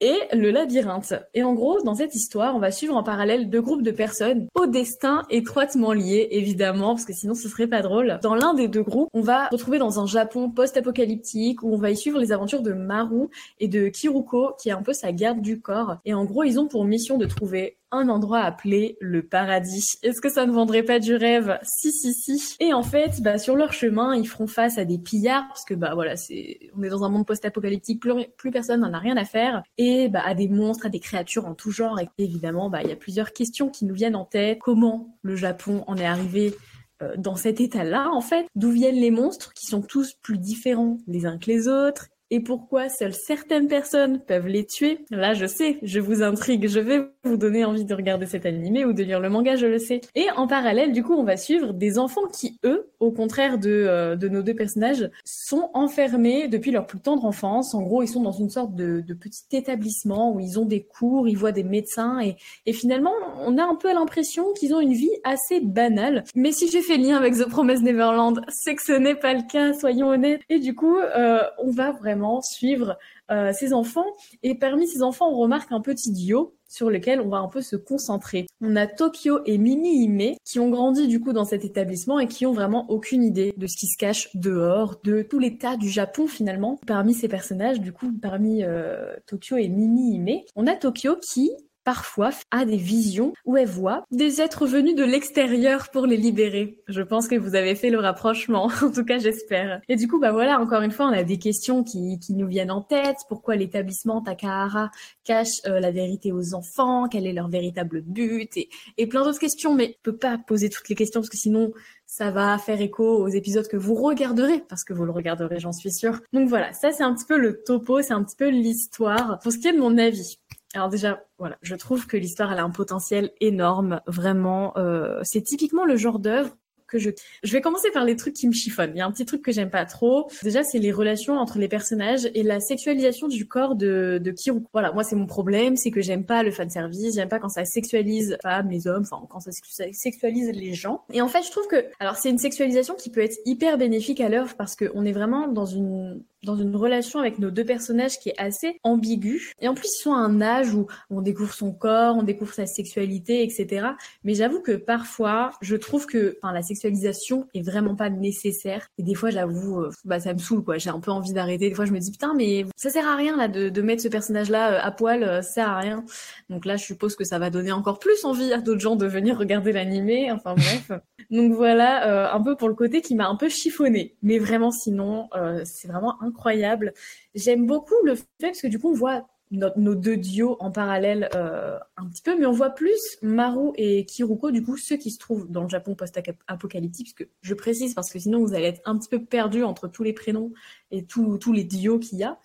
[0.00, 1.14] et le labyrinthe.
[1.34, 4.46] Et en gros, dans cette histoire, on va suivre en parallèle deux groupes de personnes
[4.54, 8.18] au destin étroitement liés, évidemment, parce que sinon ce serait pas drôle.
[8.22, 11.90] Dans l'un des deux groupes, on va retrouver dans un Japon post-apocalyptique où on va
[11.90, 15.42] y suivre les aventures de Maru et de Kiruko, qui est un peu sa garde
[15.42, 15.96] du corps.
[16.04, 19.98] Et en gros, ils ont pour mission de trouver un endroit appelé le paradis.
[20.02, 21.58] Est-ce que ça ne vendrait pas du rêve?
[21.62, 22.56] Si, si, si.
[22.60, 25.74] Et en fait, bah, sur leur chemin, ils feront face à des pillards, parce que
[25.74, 29.24] bah voilà, c'est, on est dans un monde post-apocalyptique, plus, personne n'en a rien à
[29.24, 31.98] faire, et bah, à des monstres, à des créatures en tout genre.
[32.00, 34.58] Et évidemment, bah, il y a plusieurs questions qui nous viennent en tête.
[34.60, 36.54] Comment le Japon en est arrivé
[37.02, 40.98] euh, dans cet état-là, en fait, d'où viennent les monstres qui sont tous plus différents
[41.06, 45.04] les uns que les autres, et pourquoi seules certaines personnes peuvent les tuer?
[45.10, 48.84] Là, je sais, je vous intrigue, je vais vous donner envie de regarder cet animé
[48.84, 50.00] ou de lire le manga, je le sais.
[50.14, 53.70] Et en parallèle, du coup, on va suivre des enfants qui, eux, au contraire de,
[53.70, 57.74] euh, de nos deux personnages, sont enfermés depuis leur plus tendre enfance.
[57.74, 60.82] En gros, ils sont dans une sorte de, de petit établissement où ils ont des
[60.82, 63.12] cours, ils voient des médecins et, et finalement,
[63.44, 66.24] on a un peu l'impression qu'ils ont une vie assez banale.
[66.34, 69.42] Mais si j'ai fait lien avec The Promise Neverland, c'est que ce n'est pas le
[69.50, 70.42] cas, soyons honnêtes.
[70.48, 72.98] Et du coup, euh, on va vraiment suivre
[73.30, 74.06] euh, ces enfants.
[74.42, 77.62] Et parmi ces enfants, on remarque un petit duo sur lequel on va un peu
[77.62, 78.46] se concentrer.
[78.60, 82.28] On a Tokyo et Mimi Hime qui ont grandi du coup dans cet établissement et
[82.28, 85.88] qui ont vraiment aucune idée de ce qui se cache dehors, de tout l'état du
[85.88, 86.78] Japon finalement.
[86.86, 91.50] Parmi ces personnages, du coup, parmi euh, Tokyo et Mimi Hime, on a Tokyo qui
[91.84, 96.78] parfois a des visions où elle voit des êtres venus de l'extérieur pour les libérer.
[96.88, 99.80] Je pense que vous avez fait le rapprochement, en tout cas j'espère.
[99.88, 102.46] Et du coup, bah voilà, encore une fois, on a des questions qui, qui nous
[102.46, 103.16] viennent en tête.
[103.28, 104.90] Pourquoi l'établissement Takahara
[105.24, 107.08] cache euh, la vérité aux enfants?
[107.08, 108.56] Quel est leur véritable but?
[108.56, 111.36] Et, et plein d'autres questions, mais je peux pas poser toutes les questions parce que
[111.36, 111.72] sinon
[112.10, 115.70] ça va faire écho aux épisodes que vous regarderez, parce que vous le regarderez, j'en
[115.70, 116.20] suis sûre.
[116.32, 119.38] Donc voilà, ça c'est un petit peu le topo, c'est un petit peu l'histoire.
[119.38, 120.39] Pour ce qui est de mon avis,
[120.74, 124.76] alors déjà, voilà, je trouve que l'histoire elle a un potentiel énorme, vraiment.
[124.76, 126.56] Euh, c'est typiquement le genre d'œuvre
[126.86, 127.10] que je.
[127.42, 128.92] Je vais commencer par les trucs qui me chiffonnent.
[128.94, 130.28] Il y a un petit truc que j'aime pas trop.
[130.42, 134.60] Déjà, c'est les relations entre les personnages et la sexualisation du corps de, de Kiru.
[134.72, 137.48] Voilà, moi c'est mon problème, c'est que j'aime pas le fan service, j'aime pas quand
[137.48, 139.50] ça sexualise les femmes, les hommes, enfin quand ça
[139.92, 141.02] sexualise les gens.
[141.12, 144.20] Et en fait, je trouve que, alors c'est une sexualisation qui peut être hyper bénéfique
[144.20, 148.18] à l'œuvre parce qu'on est vraiment dans une dans une relation avec nos deux personnages
[148.18, 149.52] qui est assez ambiguë.
[149.60, 152.52] Et en plus, ils sont à un âge où on découvre son corps, on découvre
[152.52, 153.88] sa sexualité, etc.
[154.24, 158.88] Mais j'avoue que parfois, je trouve que enfin, la sexualisation est vraiment pas nécessaire.
[158.98, 160.78] Et des fois, j'avoue, euh, bah, ça me saoule, quoi.
[160.78, 161.68] J'ai un peu envie d'arrêter.
[161.68, 164.02] Des fois, je me dis, putain, mais ça sert à rien, là, de, de mettre
[164.02, 166.04] ce personnage-là euh, à poil, euh, ça sert à rien.
[166.48, 169.06] Donc là, je suppose que ça va donner encore plus envie à d'autres gens de
[169.06, 170.30] venir regarder l'animé.
[170.32, 170.90] Enfin, bref.
[171.30, 174.16] Donc voilà, un peu pour le côté qui m'a un peu chiffonné.
[174.22, 175.28] Mais vraiment, sinon,
[175.64, 176.94] c'est vraiment incroyable.
[177.34, 181.28] J'aime beaucoup le fait parce que du coup on voit nos deux dios en parallèle
[181.34, 185.10] euh, un petit peu, mais on voit plus Maru et Kiruko, du coup, ceux qui
[185.10, 188.80] se trouvent dans le Japon post-apocalyptique, parce je précise, parce que sinon vous allez être
[188.84, 190.52] un petit peu perdu entre tous les prénoms
[190.92, 192.38] et tous les dios qu'il y a.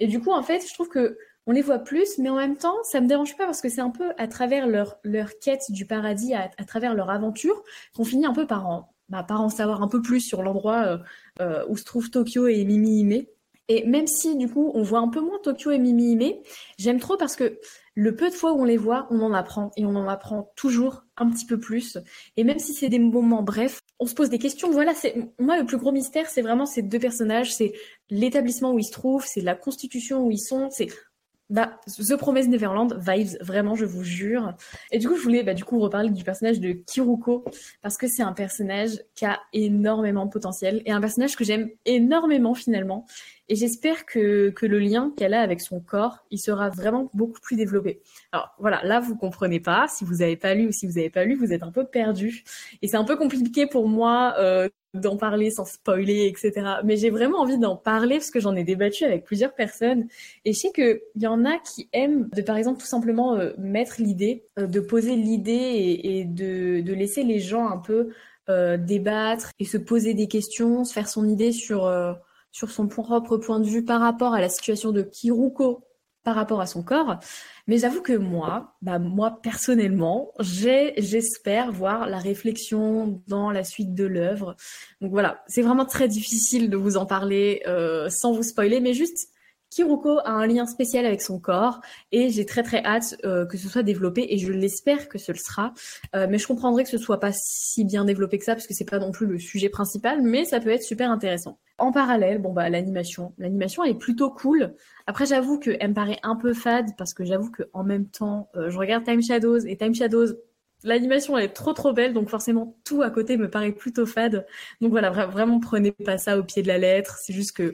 [0.00, 1.18] Et du coup, en fait, je trouve que
[1.48, 3.80] on les voit plus, mais en même temps, ça me dérange pas parce que c'est
[3.80, 7.62] un peu à travers leur, leur quête du paradis, à, à travers leur aventure,
[7.94, 10.84] qu'on finit un peu par en, bah, par en savoir un peu plus sur l'endroit
[10.86, 10.98] euh,
[11.40, 13.24] euh, où se trouvent Tokyo et Mimi Hime.
[13.68, 16.34] Et même si du coup on voit un peu moins Tokyo et Mimi Hime,
[16.78, 17.58] j'aime trop parce que
[17.94, 20.52] le peu de fois où on les voit, on en apprend et on en apprend
[20.54, 21.98] toujours un petit peu plus.
[22.36, 24.70] Et même si c'est des moments brefs, on se pose des questions.
[24.70, 27.72] Voilà, c'est moi le plus gros mystère, c'est vraiment ces deux personnages, c'est
[28.10, 30.88] l'établissement où ils se trouvent, c'est la constitution où ils sont, c'est
[31.48, 34.54] Bah, The Promise Neverland vibes vraiment, je vous jure.
[34.90, 37.44] Et du coup, je voulais bah, du coup reparler du personnage de Kiruko
[37.82, 41.70] parce que c'est un personnage qui a énormément de potentiel et un personnage que j'aime
[41.84, 43.06] énormément finalement.
[43.48, 47.40] Et j'espère que, que le lien qu'elle a avec son corps, il sera vraiment beaucoup
[47.40, 48.00] plus développé.
[48.32, 49.86] Alors voilà, là vous comprenez pas.
[49.86, 51.84] Si vous avez pas lu ou si vous avez pas lu, vous êtes un peu
[51.84, 52.42] perdu.
[52.82, 54.68] Et c'est un peu compliqué pour moi euh,
[55.00, 56.52] d'en parler sans spoiler, etc.
[56.84, 60.06] Mais j'ai vraiment envie d'en parler parce que j'en ai débattu avec plusieurs personnes.
[60.44, 63.52] Et je sais qu'il y en a qui aiment de par exemple tout simplement euh,
[63.58, 68.10] mettre l'idée, euh, de poser l'idée et, de, de, laisser les gens un peu
[68.48, 71.90] euh, débattre et se poser des questions, se faire son idée sur
[72.52, 75.84] sur son propre point de vue par rapport à la situation de Kiruko
[76.26, 77.20] par rapport à son corps.
[77.68, 84.04] Mais j'avoue que moi, bah moi personnellement, j'espère voir la réflexion dans la suite de
[84.04, 84.56] l'œuvre.
[85.00, 88.92] Donc voilà, c'est vraiment très difficile de vous en parler euh, sans vous spoiler, mais
[88.92, 89.28] juste
[89.70, 93.56] Kiruko a un lien spécial avec son corps et j'ai très très hâte euh, que
[93.56, 95.74] ce soit développé et je l'espère que ce le sera.
[96.16, 98.74] Euh, mais je comprendrais que ce soit pas si bien développé que ça parce que
[98.74, 101.60] c'est pas non plus le sujet principal, mais ça peut être super intéressant.
[101.78, 104.74] En parallèle, bon bah l'animation, l'animation elle est plutôt cool.
[105.06, 108.48] Après j'avoue qu'elle me paraît un peu fade parce que j'avoue que en même temps
[108.56, 110.34] euh, je regarde Time Shadows et Time Shadows
[110.84, 114.46] L'animation est trop trop belle, donc forcément tout à côté me paraît plutôt fade.
[114.80, 117.18] Donc voilà, vraiment prenez pas ça au pied de la lettre.
[117.18, 117.72] C'est juste que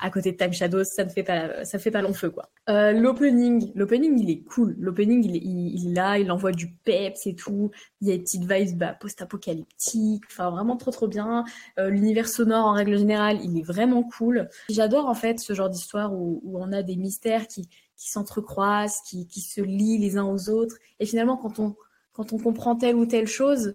[0.00, 2.50] à côté de Time Shadows, ça ne fait pas, ça fait pas long feu, quoi.
[2.68, 4.74] Euh, l'opening, l'opening, il est cool.
[4.78, 7.70] L'opening, il il, il là, il envoie du peps et tout.
[8.00, 10.24] Il y a des petites vibes, bah, post-apocalyptiques.
[10.28, 11.44] Enfin, vraiment trop, trop bien.
[11.78, 14.48] Euh, l'univers sonore, en règle générale, il est vraiment cool.
[14.70, 19.26] J'adore, en fait, ce genre d'histoire où, on a des mystères qui, qui s'entrecroisent, qui,
[19.26, 20.76] qui se lient les uns aux autres.
[20.98, 21.76] Et finalement, quand on,
[22.12, 23.74] quand on comprend telle ou telle chose,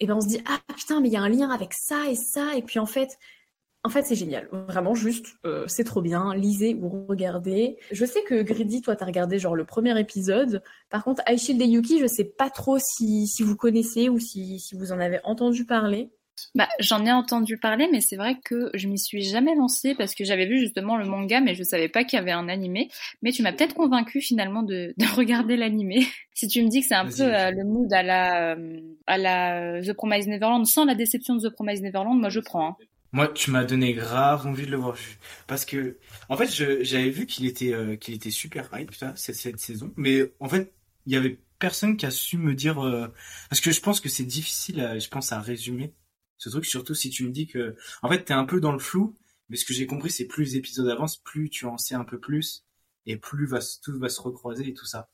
[0.00, 2.08] et ben on se dit ah putain mais il y a un lien avec ça
[2.08, 3.18] et ça et puis en fait
[3.88, 4.50] en fait, c'est génial.
[4.52, 6.34] Vraiment, juste, euh, c'est trop bien.
[6.34, 7.78] Lisez ou regardez.
[7.90, 10.62] Je sais que Greedy, toi, t'as regardé genre le premier épisode.
[10.90, 14.18] Par contre, I Shield et Yuki, je sais pas trop si, si vous connaissez ou
[14.18, 16.10] si, si vous en avez entendu parler.
[16.54, 20.14] Bah, j'en ai entendu parler, mais c'est vrai que je m'y suis jamais lancée parce
[20.14, 22.90] que j'avais vu justement le manga, mais je savais pas qu'il y avait un animé.
[23.22, 26.06] Mais tu m'as peut-être convaincu finalement de, de regarder l'animé.
[26.34, 29.16] si tu me dis que c'est un peu euh, le mood à la, euh, à
[29.16, 32.68] la The Promised Neverland, sans la déception de The Promised Neverland, moi je prends.
[32.68, 32.76] Hein.
[33.12, 34.96] Moi, tu m'as donné grave envie de le voir.
[35.46, 35.98] Parce que,
[36.28, 36.48] en fait,
[36.84, 39.92] j'avais vu qu'il était, euh, qu'il était super hype, putain, cette, cette saison.
[39.96, 40.74] Mais, en fait,
[41.06, 43.08] il y avait personne qui a su me dire, euh,
[43.48, 45.94] parce que je pense que c'est difficile, à, je pense, à résumer
[46.36, 48.78] ce truc, surtout si tu me dis que, en fait, t'es un peu dans le
[48.78, 49.16] flou.
[49.48, 52.04] Mais ce que j'ai compris, c'est plus les épisodes avancent, plus tu en sais un
[52.04, 52.66] peu plus,
[53.06, 55.10] et plus va, tout va se recroiser et tout ça.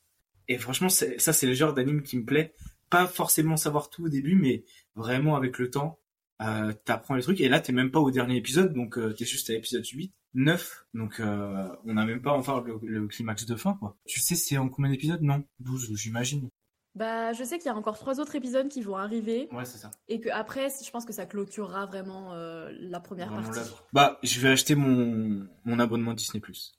[0.47, 2.53] Et franchement, ça, c'est le genre d'anime qui me plaît.
[2.89, 4.63] Pas forcément savoir tout au début, mais
[4.95, 5.99] vraiment avec le temps,
[6.41, 9.23] euh, t'apprends les trucs et là t'es même pas au dernier épisode donc euh, t'es
[9.23, 13.45] juste à l'épisode 8 9 donc euh, on n'a même pas enfin le, le, climax
[13.45, 13.97] de fin quoi.
[14.05, 15.21] Tu sais c'est en combien d'épisodes?
[15.21, 16.49] Non 12 j'imagine.
[16.93, 19.47] Bah je sais qu'il y a encore trois autres épisodes qui vont arriver.
[19.53, 19.91] Ouais c'est ça.
[20.09, 23.71] Et que après je pense que ça clôturera vraiment euh, la première vraiment partie.
[23.93, 26.73] bah je vais acheter mon mon abonnement Disney Plus.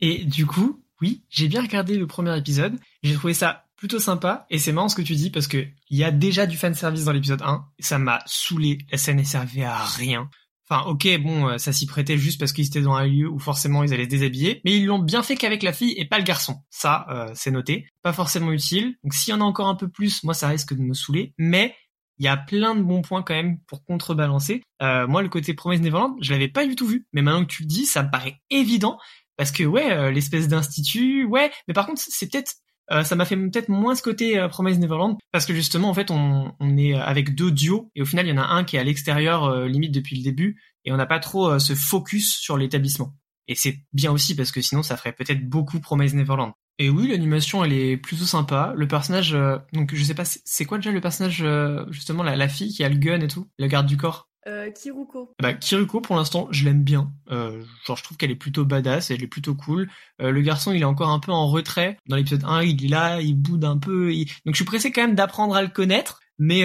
[0.00, 2.78] Et du coup oui j'ai bien regardé le premier épisode.
[3.02, 4.46] J'ai trouvé ça plutôt sympa.
[4.50, 6.74] Et c'est marrant ce que tu dis parce que il y a déjà du fan
[6.74, 7.64] service dans l'épisode 1.
[7.78, 8.78] Ça m'a saoulé.
[8.92, 10.28] La scène ne servait à rien.
[10.68, 13.38] Enfin, ok, bon, euh, ça s'y prêtait juste parce qu'ils étaient dans un lieu où
[13.38, 16.18] forcément ils allaient se déshabiller, mais ils l'ont bien fait qu'avec la fille et pas
[16.18, 16.56] le garçon.
[16.68, 17.88] Ça, euh, c'est noté.
[18.02, 18.96] Pas forcément utile.
[19.02, 21.32] Donc s'il y en a encore un peu plus, moi ça risque de me saouler.
[21.38, 21.74] Mais
[22.18, 24.62] il y a plein de bons points quand même pour contrebalancer.
[24.82, 27.50] Euh, moi, le côté promesse Neverland, je l'avais pas du tout vu, mais maintenant que
[27.50, 28.98] tu le dis, ça me paraît évident
[29.36, 32.54] parce que ouais, euh, l'espèce d'institut, ouais, mais par contre, c'est peut-être
[32.90, 35.94] euh, ça m'a fait peut-être moins ce côté euh, Promise Neverland parce que justement en
[35.94, 38.76] fait on, est avec deux duos et au final il y en a un qui
[38.76, 42.36] est à l'extérieur euh, limite depuis le début et on n'a pas trop ce focus
[42.38, 43.14] sur l'établissement.
[43.46, 46.52] Et c'est bien aussi parce que sinon ça ferait peut-être beaucoup Promise Neverland.
[46.78, 48.72] Et oui, l'animation elle est plutôt sympa.
[48.74, 49.36] Le personnage,
[49.74, 51.44] donc je sais pas, c'est quoi déjà le personnage
[51.90, 54.27] justement la, la fille qui a le gun et tout, la garde du corps?
[54.46, 55.34] Euh, Kiruko.
[55.40, 57.12] Bah, Kiruko, pour l'instant, je l'aime bien.
[57.30, 59.90] Euh, genre, je trouve qu'elle est plutôt badass, elle est plutôt cool.
[60.20, 61.98] Euh, le garçon, il est encore un peu en retrait.
[62.06, 64.10] Dans l'épisode 1, il est là, il boude un peu.
[64.10, 66.20] Donc, je suis pressé quand même d'apprendre à le connaître.
[66.38, 66.62] Mais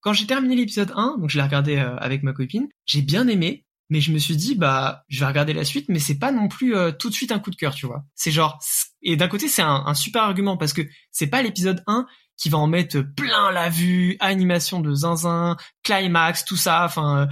[0.00, 3.64] quand j'ai terminé l'épisode 1, donc je l'ai regardé avec ma copine, j'ai bien aimé.
[3.88, 6.48] Mais je me suis dit, bah, je vais regarder la suite, mais c'est pas non
[6.48, 8.04] plus tout de suite un coup de cœur, tu vois.
[8.14, 8.58] C'est genre,
[9.00, 12.06] et d'un côté, c'est un, un super argument parce que c'est pas l'épisode 1
[12.36, 17.26] qui va en mettre plein la vue, animation de zinzin, climax, tout ça, enfin euh,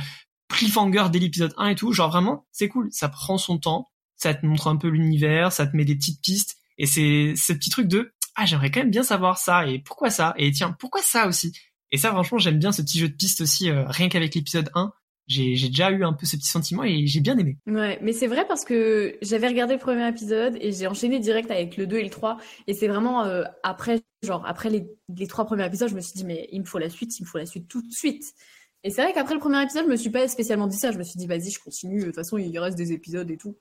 [0.49, 4.35] cliffhanger dès l'épisode 1 et tout, genre vraiment, c'est cool, ça prend son temps, ça
[4.35, 6.57] te montre un peu l'univers, ça te met des petites pistes.
[6.79, 9.67] Et c'est ce petit truc de ah, j'aimerais quand même bien savoir ça.
[9.67, 10.35] Et pourquoi ça?
[10.37, 11.53] Et tiens, pourquoi ça aussi?
[11.93, 14.71] Et ça franchement, j'aime bien ce petit jeu de pistes aussi euh, rien qu'avec l'épisode
[14.75, 14.93] 1,
[15.27, 17.57] j'ai déjà eu un peu ce petit sentiment et j'ai bien aimé.
[17.67, 21.51] Ouais, mais c'est vrai parce que j'avais regardé le premier épisode et j'ai enchaîné direct
[21.51, 25.27] avec le 2 et le 3 et c'est vraiment euh, après genre après les, les
[25.27, 27.29] trois premiers épisodes, je me suis dit mais il me faut la suite, il me
[27.29, 28.35] faut la suite tout de suite.
[28.83, 30.99] Et c'est vrai qu'après le premier épisode, je me suis pas spécialement dit ça, je
[30.99, 33.57] me suis dit vas-y, je continue, de toute façon, il reste des épisodes et tout.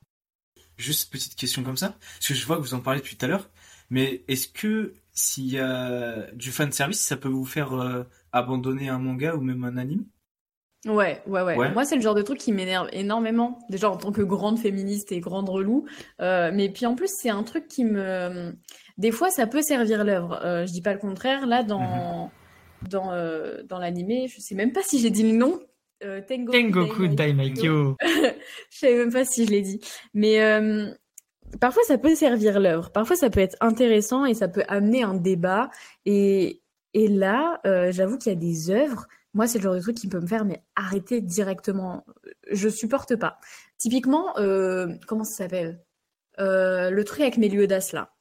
[0.75, 3.25] Juste petite question comme ça, parce que je vois que vous en parlez depuis tout
[3.25, 3.49] à l'heure,
[3.89, 8.03] mais est-ce que s'il y a du fan service, ça peut vous faire euh,
[8.33, 10.05] abandonner un manga ou même un anime?
[10.85, 13.57] Ouais, ouais, ouais, Moi, c'est le genre de truc qui m'énerve énormément.
[13.69, 15.85] Déjà en tant que grande féministe et grande relou.
[16.19, 18.53] Euh, mais puis en plus, c'est un truc qui me.
[18.97, 20.41] Des fois, ça peut servir l'œuvre.
[20.43, 21.47] Euh, je dis pas le contraire.
[21.47, 22.29] Là, dans mhm.
[22.89, 25.57] dans euh, dans l'animé, je sais même pas si j'ai dit le nom.
[26.03, 27.95] Euh, Tengoku, Tengoku Daimaikyo.
[28.01, 29.79] je sais même pas si je l'ai dit.
[30.13, 30.37] Mais
[31.61, 32.91] parfois, ça peut servir l'œuvre.
[32.91, 35.69] Parfois, ça peut être intéressant et ça peut amener un débat.
[36.05, 36.59] Et
[36.93, 37.61] et là,
[37.91, 40.27] j'avoue qu'il y a des œuvres moi, c'est le genre de truc qui peut me
[40.27, 42.05] faire mais arrêter directement.
[42.51, 43.39] Je supporte pas.
[43.77, 45.81] Typiquement, euh, comment ça s'appelle?
[46.39, 48.13] Euh, Le truc avec Meliodas là.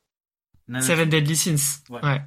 [0.80, 1.82] Seven Deadly Sins.
[1.90, 2.22] Ouais.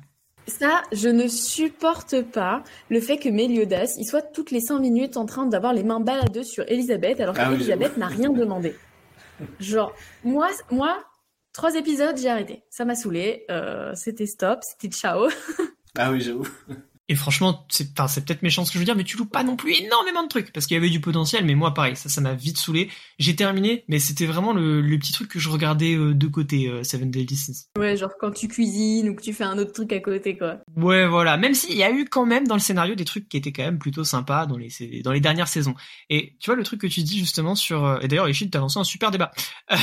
[0.47, 5.17] Ça, je ne supporte pas le fait que Meliodas, il soit toutes les cinq minutes
[5.17, 8.75] en train d'avoir les mains baladeuses sur Elisabeth, alors ah qu'Elisabeth n'a rien demandé.
[9.59, 11.03] Genre, moi, moi,
[11.51, 12.63] trois épisodes, j'ai arrêté.
[12.69, 13.45] Ça m'a saoulé.
[13.49, 15.27] Euh, c'était stop, c'était ciao.
[15.97, 16.47] ah oui, j'avoue.
[17.07, 19.27] Et franchement, c'est, enfin, c'est peut-être méchant ce que je veux dire, mais tu loues
[19.27, 21.45] pas non plus énormément de trucs parce qu'il y avait du potentiel.
[21.45, 22.89] Mais moi, pareil, ça, ça m'a vite saoulé.
[23.19, 26.67] J'ai terminé, mais c'était vraiment le, le, petit truc que je regardais euh, de côté,
[26.67, 27.67] euh, Seven Deadly Sins.
[27.77, 30.57] Ouais, genre quand tu cuisines ou que tu fais un autre truc à côté, quoi.
[30.75, 31.37] Ouais, voilà.
[31.37, 33.63] Même s'il y a eu quand même dans le scénario des trucs qui étaient quand
[33.63, 34.69] même plutôt sympas dans les
[35.03, 35.75] dans les dernières saisons.
[36.09, 38.59] Et tu vois le truc que tu dis justement sur, euh, et d'ailleurs, Ishid t'as
[38.59, 39.31] lancé un super débat.
[39.69, 39.77] le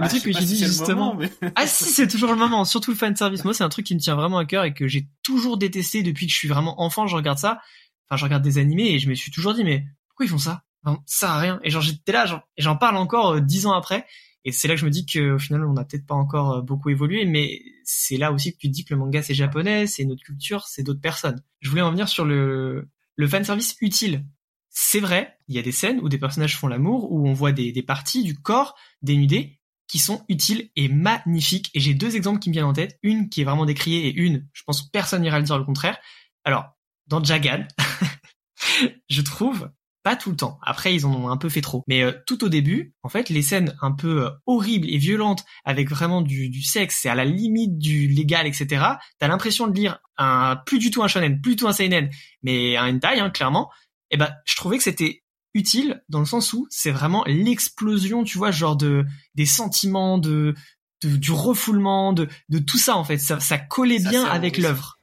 [0.00, 1.16] ah, truc que tu dis justement.
[1.54, 2.64] ah si, c'est toujours le moment.
[2.64, 3.44] Surtout le fan service.
[3.44, 6.02] Moi, c'est un truc qui me tient vraiment à cœur et que j'ai toujours détesté
[6.02, 7.06] depuis que je suis vraiment enfant.
[7.06, 7.60] Je regarde ça,
[8.08, 10.38] enfin je regarde des animés et je me suis toujours dit mais pourquoi ils font
[10.38, 10.64] ça?
[10.84, 11.60] Ça sert rien.
[11.62, 14.06] Et genre j'étais là, et j'en parle encore euh, dix ans après.
[14.44, 16.62] Et c'est là que je me dis qu'au final on n'a peut-être pas encore euh,
[16.62, 19.86] beaucoup évolué, mais c'est là aussi que tu te dis que le manga c'est japonais,
[19.86, 21.42] c'est notre culture, c'est d'autres personnes.
[21.60, 24.24] Je voulais en venir sur le le fan service utile.
[24.70, 27.50] C'est vrai, il y a des scènes où des personnages font l'amour, où on voit
[27.50, 31.70] des, parties du corps dénudées qui sont utiles et magnifiques.
[31.74, 32.96] Et j'ai deux exemples qui me viennent en tête.
[33.02, 35.98] Une qui est vraiment décriée et une, je pense personne n'ira dire le contraire.
[36.44, 36.76] Alors,
[37.06, 37.66] dans Jagan,
[39.08, 39.70] je trouve
[40.02, 40.58] pas tout le temps.
[40.62, 41.82] Après, ils en ont un peu fait trop.
[41.86, 45.44] Mais euh, tout au début, en fait, les scènes un peu euh, horribles et violentes,
[45.64, 48.84] avec vraiment du, du sexe, c'est à la limite du légal, etc.
[49.18, 52.10] T'as l'impression de lire un plus du tout un shonen, plus du tout un seinen,
[52.42, 53.70] mais un hentai, hein, clairement.
[54.10, 55.22] Et eh ben, je trouvais que c'était
[55.54, 60.54] utile dans le sens où c'est vraiment l'explosion, tu vois, genre de des sentiments, de,
[61.02, 63.18] du refoulement, de, de tout ça en fait.
[63.18, 64.97] Ça, ça collait bien avec l'œuvre.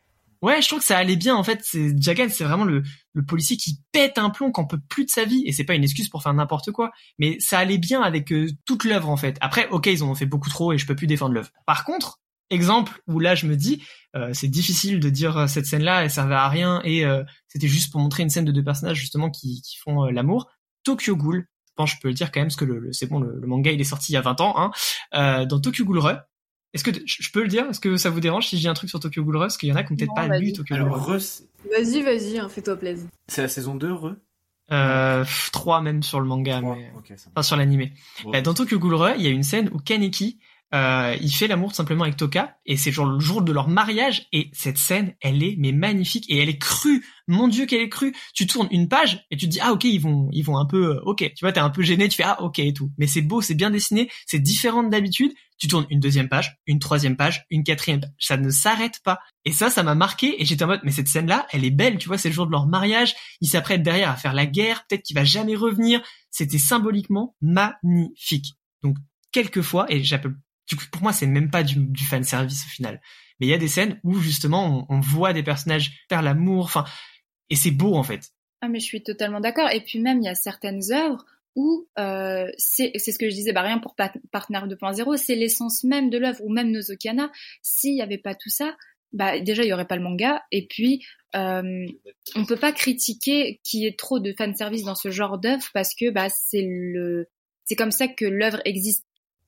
[0.46, 1.62] Ouais, je trouve que ça allait bien en fait.
[1.64, 2.84] C'est Jagan, c'est vraiment le,
[3.14, 5.74] le policier qui pète un plomb qu'on peut plus de sa vie et c'est pas
[5.74, 9.18] une excuse pour faire n'importe quoi, mais ça allait bien avec euh, toute l'œuvre en
[9.18, 9.40] fait.
[9.42, 11.50] Après, ok, ils en ont fait beaucoup trop et je peux plus défendre l'œuvre.
[11.66, 12.20] Par contre,
[12.52, 13.82] exemple où là je me dis
[14.16, 17.04] euh, c'est difficile de dire euh, cette scène là elle servait à rien et
[17.48, 20.48] c'était juste pour montrer une scène de deux personnages justement qui, qui font l'amour
[20.84, 23.20] Tokyo Ghoul je pense je peux le dire quand même parce que le, c'est bon
[23.20, 24.72] le, manga il est sorti il y a 20 ans
[25.12, 26.20] hein, dans Tokyo Ghoul Re
[26.76, 27.66] est-ce que je peux le dire?
[27.70, 29.58] Est-ce que ça vous dérange si je dis un truc sur Tokyo Ghoul Re Parce
[29.58, 31.20] qu'il y en a qui n'ont peut-être pas lu Tokyo Ghoul.
[31.72, 33.08] Vas-y, vas-y, hein, fais-toi plaisir.
[33.28, 34.16] C'est la saison 2, Re
[34.72, 35.24] euh,
[35.54, 36.92] 3 même sur le manga, mais...
[37.30, 37.94] enfin sur l'animé.
[38.26, 40.40] Bah, dans Tokyo Ghoul Re, il y a une scène où Kaneki,
[40.74, 44.28] euh, il fait l'amour simplement avec Toka et c'est genre le jour de leur mariage
[44.34, 47.06] et cette scène elle est mais magnifique et elle est crue.
[47.28, 48.14] Mon dieu qu'elle est crue.
[48.34, 50.66] Tu tournes une page et tu te dis ah ok ils vont ils vont un
[50.66, 51.32] peu euh, ok.
[51.36, 52.92] Tu vois t'es un peu gêné tu fais ah ok et tout.
[52.98, 56.80] Mais c'est beau c'est bien dessiné c'est différent d'habitude tu tournes une deuxième page une
[56.80, 60.46] troisième page une quatrième page ça ne s'arrête pas et ça ça m'a marqué et
[60.46, 62.46] j'étais en mode mais cette scène là elle est belle tu vois c'est le jour
[62.46, 66.02] de leur mariage ils s'apprêtent derrière à faire la guerre peut-être qu'il va jamais revenir
[66.32, 68.98] c'était symboliquement magnifique donc
[69.32, 70.36] quelquefois et j'appelle
[70.68, 73.02] du coup, pour moi, c'est même pas du, du fan service au final.
[73.40, 76.66] Mais il y a des scènes où justement, on, on voit des personnages faire l'amour,
[76.66, 76.86] enfin,
[77.50, 78.32] et c'est beau en fait.
[78.62, 79.70] Ah mais je suis totalement d'accord.
[79.70, 81.26] Et puis même, il y a certaines œuvres
[81.56, 86.10] où euh, c'est ce que je disais, bah rien pour Partner 2.0, c'est l'essence même
[86.10, 87.32] de l'œuvre, ou même Nozokana.
[87.62, 88.76] S'il y avait pas tout ça,
[89.14, 90.44] bah déjà il y aurait pas le manga.
[90.52, 91.86] Et puis euh,
[92.36, 95.66] on peut pas critiquer qu'il y ait trop de fan service dans ce genre d'œuvre
[95.74, 97.28] parce que bah c'est le
[97.64, 99.06] c'est comme ça que l'œuvre existe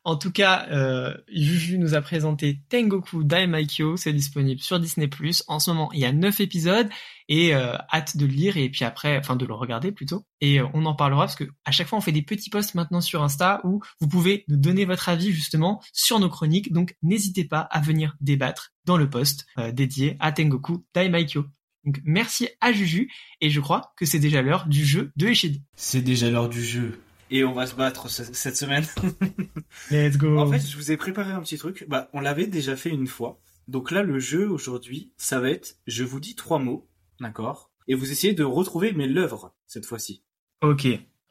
[0.07, 5.09] en tout cas, euh, Juju nous a présenté Tengoku Daimaikyo, c'est disponible sur Disney+.
[5.49, 6.87] En ce moment, il y a 9 épisodes
[7.29, 10.25] et euh, hâte de le lire et puis après, enfin de le regarder plutôt.
[10.41, 12.75] Et euh, on en parlera parce que à chaque fois, on fait des petits posts
[12.75, 16.71] maintenant sur Insta où vous pouvez nous donner votre avis justement sur nos chroniques.
[16.71, 21.45] Donc n'hésitez pas à venir débattre dans le post euh, dédié à Tengoku Daimaikyo.
[21.83, 23.09] Donc merci à Juju
[23.41, 25.61] et je crois que c'est déjà l'heure du jeu de Echid.
[25.75, 26.99] C'est déjà l'heure du jeu.
[27.29, 28.85] Et on va se battre ce- cette semaine.
[29.91, 30.37] Let's go.
[30.37, 31.85] En fait, je vous ai préparé un petit truc.
[31.87, 33.39] Bah, on l'avait déjà fait une fois.
[33.67, 36.87] Donc là, le jeu aujourd'hui, ça va être, je vous dis trois mots,
[37.19, 40.23] d'accord Et vous essayez de retrouver mes l'œuvre cette fois-ci.
[40.61, 40.87] ok.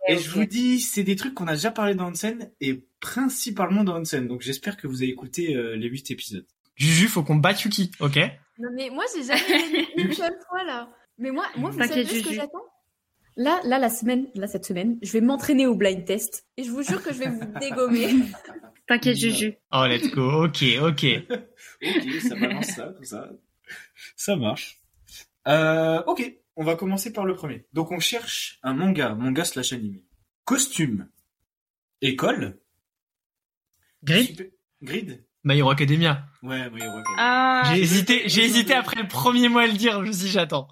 [0.08, 3.82] Et je vous dis, c'est des trucs qu'on a déjà parlé dans Onsen et principalement
[3.82, 4.28] dans Onsen.
[4.28, 6.46] Donc j'espère que vous avez écouté euh, les huit épisodes.
[6.76, 8.16] Juju, faut qu'on batte Yuki, ok?
[8.58, 10.88] Non mais moi j'ai jamais une seule fois là.
[11.18, 12.62] Mais moi, moi vous savez ce que j'attends?
[13.36, 16.70] Là, là la semaine, là cette semaine, je vais m'entraîner au blind test et je
[16.70, 18.14] vous jure que je vais vous dégommer.
[18.86, 19.54] T'inquiète, Juju.
[19.72, 20.44] Oh, let's go.
[20.44, 21.04] Ok, ok.
[21.82, 23.28] ok, ça balance ça, tout ça.
[24.14, 24.80] Ça marche.
[25.48, 27.66] Euh, ok, on va commencer par le premier.
[27.72, 30.04] Donc on cherche un manga, manga slash animé.
[30.44, 31.08] Costume.
[32.02, 32.58] École.
[34.02, 34.46] Grid Super-
[34.82, 36.26] Grid My Hero Academia.
[36.42, 37.02] Ouais, oui, ouais.
[37.18, 40.24] Ah, J'ai hésité, j'ai hésité après le premier mot à le dire, je me suis
[40.26, 40.66] dit, j'attends.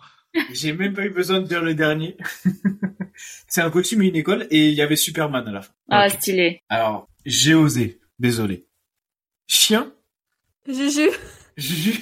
[0.52, 2.16] J'ai même pas eu besoin de dire le dernier.
[3.46, 5.72] c'est un costume et une école et il y avait Superman à la fin.
[5.90, 6.60] ah stylé.
[6.68, 8.00] Alors, j'ai osé.
[8.18, 8.66] Désolé.
[9.46, 9.92] Chien.
[10.66, 11.10] Juju,
[11.56, 12.00] Juju.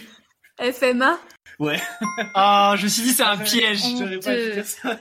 [0.59, 1.19] FMA,
[1.63, 1.81] Ouais.
[2.35, 3.81] Ah, je me suis dit, c'est un piège.
[3.99, 5.01] J'aurais pas dû dire ça.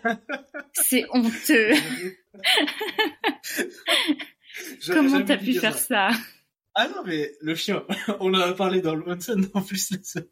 [0.74, 1.72] C'est honteux.
[4.88, 6.12] Comment t'as pu faire ça.
[6.12, 6.20] ça?
[6.76, 7.84] Ah non, mais le chien,
[8.20, 9.92] on en a parlé dans le Monson en plus.
[9.92, 10.28] la semaine.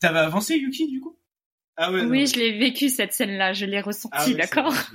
[0.00, 1.18] T'avais avancé Yuki du coup?
[1.76, 2.04] Ah ouais.
[2.06, 2.26] Oui, non.
[2.26, 4.74] je l'ai vécu cette scène-là, je l'ai ressenti, Ah ouais, d'accord?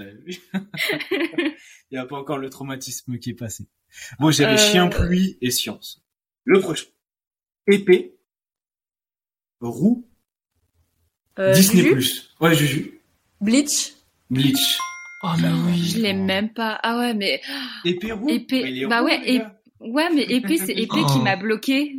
[1.12, 1.56] Il
[1.92, 3.68] n'y a pas encore le traumatisme qui est passé.
[4.20, 6.04] Bon, j'avais Euh, chien, pluie et science.
[6.46, 6.88] Le prochain.
[7.68, 8.18] Épée.
[9.60, 10.08] Roue.
[11.40, 11.84] Euh, Disney+.
[11.84, 13.00] Juju, Ouais, Juju.
[13.40, 13.94] Bleach,
[14.30, 14.78] Bleach.
[15.24, 15.84] Oh, mais oui.
[15.86, 16.80] Je l'ai même pas.
[16.84, 17.42] Ah ouais, mais
[17.86, 18.28] Épée roue.
[18.30, 19.42] Épée- bah ouais,
[19.80, 21.06] ouais, mais épée, c'est épée Oh.
[21.06, 21.96] qui m'a bloqué.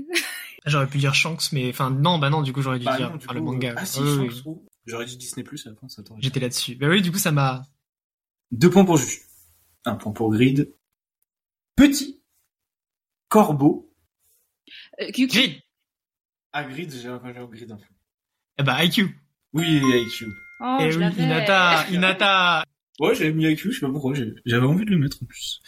[0.66, 3.10] J'aurais pu dire Shanks, mais enfin, non, bah non, du coup, j'aurais dû Bah dire
[3.10, 3.70] non, le manga.
[3.70, 4.64] euh, Ah si, Shanks roue.
[4.86, 6.74] J'aurais dit Disney+, à la fin, ça t'aurait J'étais là-dessus.
[6.76, 7.62] Bah oui, du coup, ça m'a.
[8.50, 9.20] Deux points pour Juju.
[9.84, 10.72] Un point pour Grid.
[11.76, 12.20] Petit.
[13.28, 13.92] Corbeau.
[15.00, 15.60] Euh, Grid
[16.52, 17.88] Ah, Grid, j'ai encore Grid en fait.
[18.58, 19.18] Eh bah, IQ.
[19.54, 20.26] Oui, IQ.
[20.60, 21.22] Oh, Eh je oui, l'avais.
[21.24, 22.64] Inata, Inata.
[23.00, 24.14] Ouais, j'avais mis IQ, je sais pas pourquoi,
[24.46, 25.60] j'avais envie de le mettre en plus.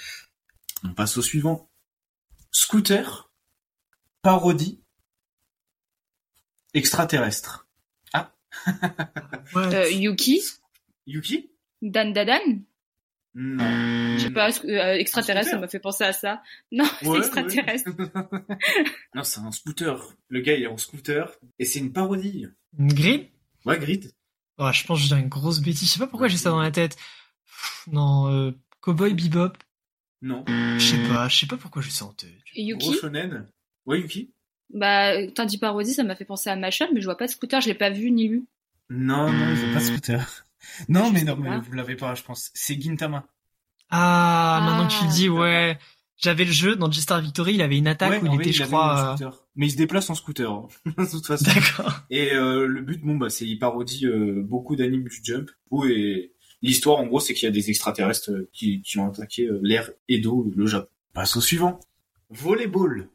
[0.84, 1.70] On passe au suivant.
[2.50, 3.30] Scooter.
[4.22, 4.82] Parodie.
[6.74, 7.66] Extraterrestre.
[9.54, 9.74] Ouais.
[9.74, 10.40] Euh, Yuki,
[11.08, 11.50] Yuki?
[11.82, 12.38] Dan Dadan?
[13.34, 14.16] Non.
[14.16, 16.40] Je sais pas, euh, extraterrestre, ça m'a fait penser à ça.
[16.70, 17.90] Non, c'est extraterrestre.
[17.98, 18.84] ouais.
[19.14, 20.00] non, c'est un scooter.
[20.28, 21.36] Le gars, il est en scooter.
[21.58, 22.46] Et c'est une parodie.
[22.78, 23.28] Grid
[23.64, 24.12] Ouais, Grid.
[24.58, 25.88] Oh, je pense que j'ai une grosse bêtise.
[25.88, 26.96] Je sais pas pourquoi j'ai ça dans la tête.
[27.46, 29.52] Pff, Non, euh, Cowboy Bebop.
[30.22, 30.44] Non.
[30.48, 32.30] Je sais pas, je sais pas pourquoi j'ai ça en tête.
[32.54, 33.48] Gros Yuki, shonen.
[33.86, 34.32] Ouais, Yuki.
[34.70, 37.30] bah, t'as dit parodie, ça m'a fait penser à Machel, mais je vois pas de
[37.32, 38.46] scooter, je l'ai pas vu ni lu.
[38.90, 40.44] Non, non, il fait pas de scooter.
[40.88, 42.50] Non, mais non, mais vous l'avez pas, je pense.
[42.54, 43.26] C'est Gintama.
[43.90, 45.78] Ah, maintenant que tu le Ah, dis, ouais.
[46.16, 48.52] J'avais le jeu dans G-Star Victory, il avait une attaque Ouais, où il vrai, était,
[48.52, 49.12] je crois.
[49.12, 49.44] euh, scooter.
[49.56, 51.44] Mais il se déplace en scooter, hein, de toute façon.
[51.44, 52.00] D'accord.
[52.10, 55.50] Et euh, le but, bon, bah, c'est il parodie euh, beaucoup d'animes du Jump.
[55.70, 59.46] Où et l'histoire, en gros, c'est qu'il y a des extraterrestres qui, qui ont attaqué
[59.46, 60.88] euh, l'air Edo, le Japon.
[61.12, 61.80] Passe au suivant.
[62.30, 63.08] Volleyball.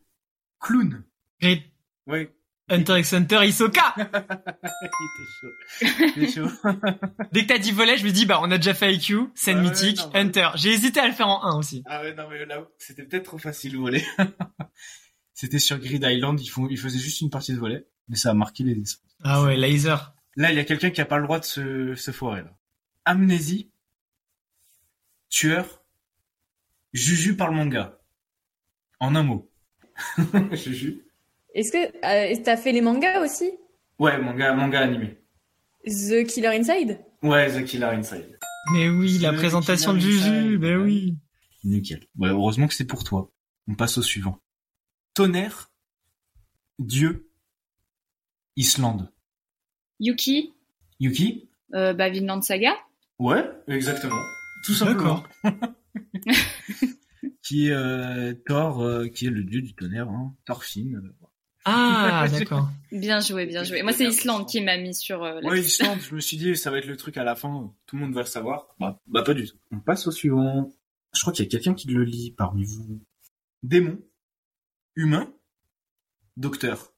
[0.60, 1.04] Clown.
[1.41, 1.62] Grid,
[2.08, 2.34] Ouais.
[2.70, 3.95] Hunter x Hunter, Hisoka.
[3.97, 5.47] il était chaud.
[5.82, 6.47] Il était chaud.
[7.32, 9.57] Dès que t'as dit volet, je me dis, bah, on a déjà fait IQ, scène
[9.57, 10.49] Ouais, ouais, mythique, non, bah, Hunter.
[10.55, 11.84] J'ai hésité à le faire en 1 aussi.
[11.86, 14.05] Ah ouais, non, mais là, c'était peut-être trop facile, voler.
[15.34, 17.88] c'était sur Grid Island, ils, font, ils faisaient juste une partie de volet.
[18.07, 18.82] Mais ça a marqué les.
[19.24, 20.13] Ah ouais, laser.
[20.36, 22.55] Là, il y a quelqu'un qui a pas le droit de se, se foirer, là.
[23.05, 23.72] Amnésie.
[25.30, 25.84] Tueur.
[26.93, 27.99] Juju par le manga.
[28.99, 29.51] En un mot.
[30.53, 31.03] Juju.
[31.56, 33.52] Est-ce que euh, t'as fait les mangas aussi?
[33.97, 35.18] Ouais, manga, manga animé.
[35.86, 37.00] The Killer Inside?
[37.24, 38.38] Ouais, The Killer Inside.
[38.74, 40.84] Mais oui, la présentation de Juju, Inside, ben ouais.
[40.84, 41.18] oui.
[41.64, 42.06] Nickel.
[42.18, 43.32] Ouais, heureusement que c'est pour toi.
[43.68, 44.39] On passe au suivant.
[45.14, 45.72] Tonnerre.
[46.78, 47.30] Dieu.
[48.56, 49.12] Islande.
[50.00, 50.54] Yuki,
[51.00, 51.50] Yuki?
[51.74, 52.74] euh, bah, Vinland Saga.
[53.20, 54.22] Ouais, exactement.
[54.66, 55.24] Tout simplement.
[55.43, 55.60] D'accord.
[57.43, 60.36] qui est euh, Thor, euh, qui est le dieu du tonnerre, hein.
[60.45, 61.02] Thorfinn.
[61.72, 62.70] Ah, d'accord.
[62.91, 63.82] Bien joué, bien joué.
[63.84, 65.80] Moi, c'est Islande qui m'a mis sur euh, la Ouais, liste.
[65.80, 68.01] Islande, je me suis dit, ça va être le truc à la fin, tout le
[68.03, 68.67] monde va le savoir.
[68.80, 69.55] Bah, bah pas du tout.
[69.72, 70.70] On passe au suivant.
[71.13, 72.99] Je crois qu'il y a quelqu'un qui le lit parmi vous.
[73.63, 73.99] Démon.
[74.95, 75.32] Humain.
[76.38, 76.93] Docteur.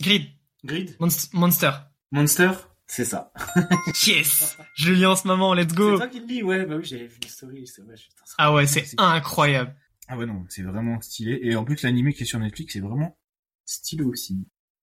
[0.00, 0.26] Grid,
[0.64, 0.96] Grid.
[1.00, 1.70] Monst- Monster.
[2.12, 2.50] Monster.
[2.88, 3.32] C'est ça.
[4.06, 6.64] Yes Je le lis en ce moment, let's C'est go toi qui le lis, ouais,
[6.66, 7.96] bah oui, j'avais vu c'est vrai.
[7.96, 9.74] ça- Ah ouais, c'est incroyable.
[10.08, 11.40] Ah ouais, non, c'est vraiment stylé.
[11.42, 13.18] Et en plus, l'animé qui est sur Netflix, c'est vraiment
[13.66, 14.38] stylé aussi.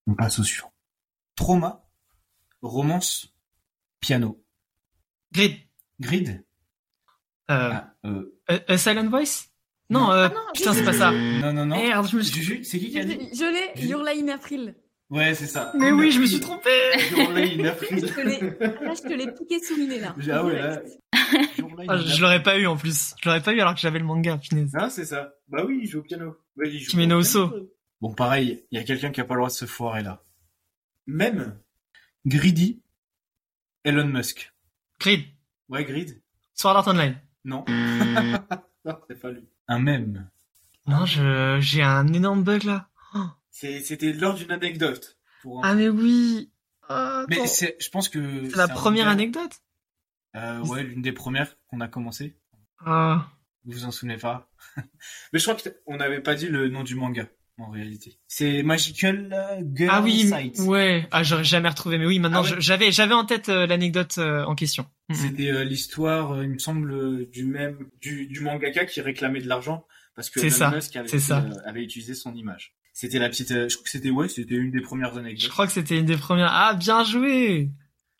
[0.08, 0.72] On passe au suivant.
[1.36, 1.84] Trauma.
[2.62, 3.34] romance,
[4.00, 4.42] piano.
[5.34, 5.58] Grid.
[6.00, 6.44] Grid
[7.50, 9.50] Euh, ah, euh, A- A Silent Voice?
[9.90, 10.12] Non, Non.
[10.12, 11.12] euh, Ah non, putain, c'est pas ça.
[11.12, 11.76] Non, non, non.
[11.76, 12.42] Merde, je me suis...
[12.42, 13.44] Juju, c'est qui qui a dit Je
[13.82, 14.76] l'ai, Your Lie in April.
[15.10, 15.72] Ouais, c'est ça.
[15.78, 16.70] Mais oui, je me suis trompé
[17.18, 18.00] Your Lie in April.
[18.08, 18.40] Je te l'ai,
[18.86, 20.16] là, je te l'ai piqué sous le nez, là.
[20.32, 20.82] Ah ouais, là.
[21.88, 23.14] Ah, je l'aurais pas eu en plus.
[23.22, 24.72] Je l'aurais pas eu alors que j'avais le manga, punaise.
[24.76, 25.34] Ah, c'est ça.
[25.50, 26.36] Bah oui, il joue au piano.
[26.56, 27.22] Bah, il joue Kimeno.
[28.04, 30.22] Bon, pareil, il y a quelqu'un qui a pas le droit de se foirer là.
[31.08, 31.58] Même?
[32.26, 32.82] Greedy,
[33.86, 34.54] Elon Musk.
[35.00, 35.24] Grid.
[35.70, 36.22] Ouais, Grid
[36.54, 37.16] Sword Art Online.
[37.46, 37.64] Non.
[38.84, 39.48] non, c'est pas lui.
[39.70, 40.30] Un même.
[40.86, 42.90] Non, je, j'ai un énorme bug là.
[43.52, 45.18] C'est- C'était lors d'une anecdote.
[45.42, 46.52] Pour un- Ah mais oui.
[46.90, 49.62] Ah, Mais c'est, je pense que c'est la première anecdote?
[50.36, 52.36] Euh, ouais, l'une des premières qu'on a commencé.
[52.86, 53.30] Ah.
[53.64, 54.50] Vous vous en souvenez pas?
[55.32, 57.26] Mais je crois qu'on n'avait pas dit le nom du manga
[57.60, 58.18] en réalité.
[58.28, 60.60] C'est Magical euh, Girl Ah oui, Sight.
[60.60, 61.08] ouais.
[61.12, 61.98] Ah, j'aurais jamais retrouvé.
[61.98, 62.56] Mais oui, maintenant, Ah ouais.
[62.56, 64.88] je- j'avais, j'avais en tête euh, l'anecdote euh, en question.
[65.14, 69.86] C'était euh, l'histoire, il me semble, du même du, du mangaka qui réclamait de l'argent
[70.16, 71.46] parce que Elon Musk avait, c'est ça.
[71.66, 72.76] avait utilisé son image.
[72.94, 75.50] C'était la petite, je crois que c'était ouais, c'était une des premières Je anecdotes.
[75.50, 76.50] crois que c'était une des premières.
[76.52, 77.72] Ah, bien joué.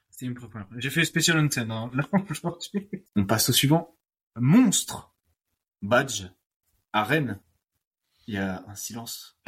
[0.10, 0.68] C'était une première.
[0.78, 2.90] J'ai fait Special Antenne hein, là aujourd'hui.
[3.16, 3.96] On passe au suivant.
[4.36, 5.14] Monstre,
[5.84, 6.24] badge,
[6.92, 7.40] arène.
[8.28, 9.38] Il y a un silence.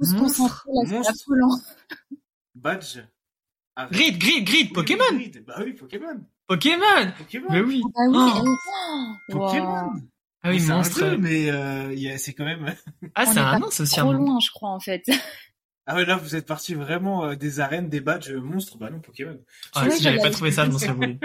[0.00, 0.64] Monstre.
[0.66, 1.12] concentrés, là, c'est Monstre.
[1.12, 1.60] affolant.
[2.54, 2.98] badge,
[3.76, 3.88] arène.
[3.90, 5.04] Grid, grid, grid, Oui, Pokémon.
[5.12, 5.44] oui, Grid.
[5.46, 6.20] Bah oui, Pokémon.
[6.46, 7.12] Pokémon.
[7.18, 7.48] Pokémon.
[7.50, 7.82] Mais oui.
[7.96, 9.32] Ah oui, Oh.
[9.32, 9.82] Pokémon.
[9.86, 9.92] wow.
[10.42, 10.98] Ah oui, un monstre.
[11.00, 12.74] jeu, mais euh, il y a- c'est quand même.
[13.14, 15.02] Ah, c'est est un aussi un Trop loin, je crois, en fait.
[15.90, 18.76] Ah ouais, là, vous êtes parti vraiment euh, des arènes, des badges euh, monstres.
[18.76, 19.40] Bah non, Pokémon.
[19.74, 21.18] Ah, Ouais, si j'avais pas trouvé ça, je m'en serais voulu.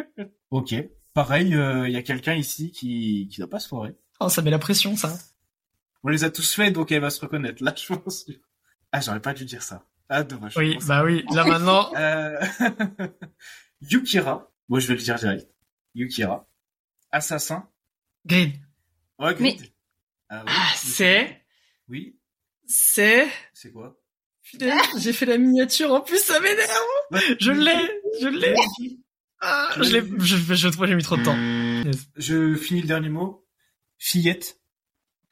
[0.51, 0.73] Ok.
[1.13, 3.93] Pareil, euh, il y a quelqu'un ici qui qui doit pas se foirer.
[4.21, 5.13] Oh, ça met la pression, ça.
[6.03, 7.63] On les a tous faits, donc elle va se reconnaître.
[7.63, 8.25] Là, je pense.
[8.91, 9.85] Ah, j'aurais pas dû dire ça.
[10.09, 10.55] Ah, dommage.
[10.57, 11.25] Oui, bah oui.
[11.33, 11.91] Là maintenant.
[11.95, 12.39] Euh...
[13.81, 14.51] Yukira.
[14.69, 15.47] Moi, je vais le dire direct.
[15.95, 16.47] Yukira.
[17.11, 17.67] Assassin.
[18.25, 18.53] Grid.
[19.19, 19.71] Ouais, Mais- Grid.
[20.29, 20.51] Ah, oui.
[20.55, 21.41] Ah, c'est,
[21.89, 22.17] Oui.
[22.65, 23.27] c'est.
[23.53, 23.99] C'est quoi?
[24.41, 27.37] Putain, j'ai fait la miniature en plus, ça m'énerve.
[27.39, 28.55] Je l'ai, je l'ai.
[29.39, 31.37] Ah, je l'ai, je, je, je trouve que j'ai mis trop de temps.
[31.85, 32.07] Yes.
[32.15, 33.45] Je finis le dernier mot.
[33.97, 34.59] Fillette.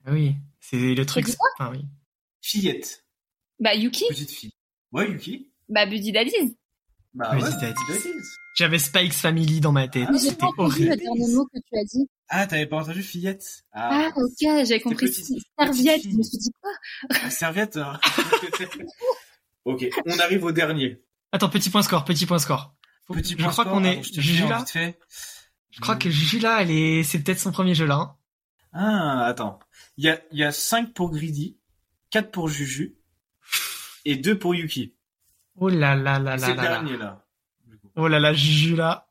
[0.06, 1.28] Ah oui, c'est le truc.
[1.60, 1.86] Enfin, oui.
[2.42, 3.06] Fillette.
[3.60, 4.52] Bah, Yuki, Petite fille.
[4.92, 5.52] Ouais, Yuki.
[5.70, 6.58] bah, Buddy Daddies.
[7.14, 7.74] Bah ouais, Buddy Daddies.
[7.90, 8.10] Daddies.
[8.58, 10.08] J'avais Spikes Family dans ma tête.
[10.10, 10.90] Ah, J'ai C'était horrible.
[10.90, 12.10] le dernier mot que tu as dit.
[12.30, 15.06] Ah, t'avais pas entendu fillette Ah, ok, j'avais compris.
[15.08, 15.26] petite-
[15.60, 16.72] Serviette, petite je me suis dit quoi
[17.24, 17.78] La serviette.
[17.78, 18.00] hein.
[19.66, 21.02] ok, on arrive au dernier.
[21.32, 22.74] Attends, petit point score, petit point score.
[23.08, 23.74] Petit je point crois score.
[23.76, 24.66] qu'on est Juju là.
[25.70, 27.96] Je crois que Juju là, elle est, c'est peut-être son premier jeu là.
[27.96, 28.16] hein.
[28.74, 29.60] Ah, attends.
[29.98, 31.58] Il y a, il y a 5 pour Greedy,
[32.12, 32.96] 4 pour Juju,
[34.06, 34.96] et 2 pour Yuki.
[35.58, 36.70] Oh là là là C'est là le là là.
[36.70, 37.28] dernier, là.
[37.96, 39.10] Oh là là, Juju là.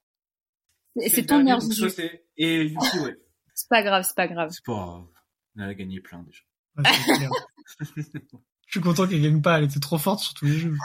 [0.97, 1.91] C'est le c'est ton dernier, heure, Juju.
[1.91, 3.17] c'est- Et Yuki, ouais.
[3.55, 4.51] C'est pas grave, c'est pas grave.
[4.53, 5.05] C'est pas grave.
[5.57, 6.43] On a gagné plein, déjà.
[6.79, 7.31] Ouais, c'est clair.
[8.67, 10.77] Je suis content qu'elle gagne pas, elle était trop forte sur tous les jeux.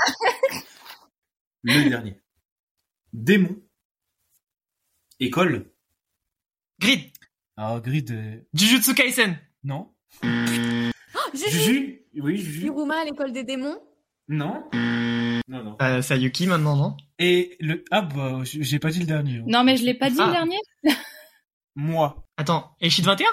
[1.64, 2.20] Le dernier.
[3.14, 3.56] Démon.
[5.20, 5.72] École.
[6.80, 7.15] Grid,
[7.58, 9.38] Ah, Grid, euh, Jujutsu Kaisen.
[9.64, 9.92] non.
[10.24, 10.28] Oh,
[11.34, 12.66] Juju Oui, Juju.
[12.66, 13.78] Hiruma à l'école des démons.
[14.28, 14.64] Non.
[15.48, 15.78] Non, non.
[15.82, 16.98] Euh, c'est Yuki maintenant, non?
[17.20, 17.84] Et le...
[17.92, 19.38] Ah, bah, j'ai pas dit le dernier.
[19.40, 19.44] hein.
[19.48, 20.28] Non, mais je l'ai pas dit Ah.
[20.28, 20.58] le dernier
[21.76, 22.26] Moi.
[22.38, 23.28] Attends, Eshid 21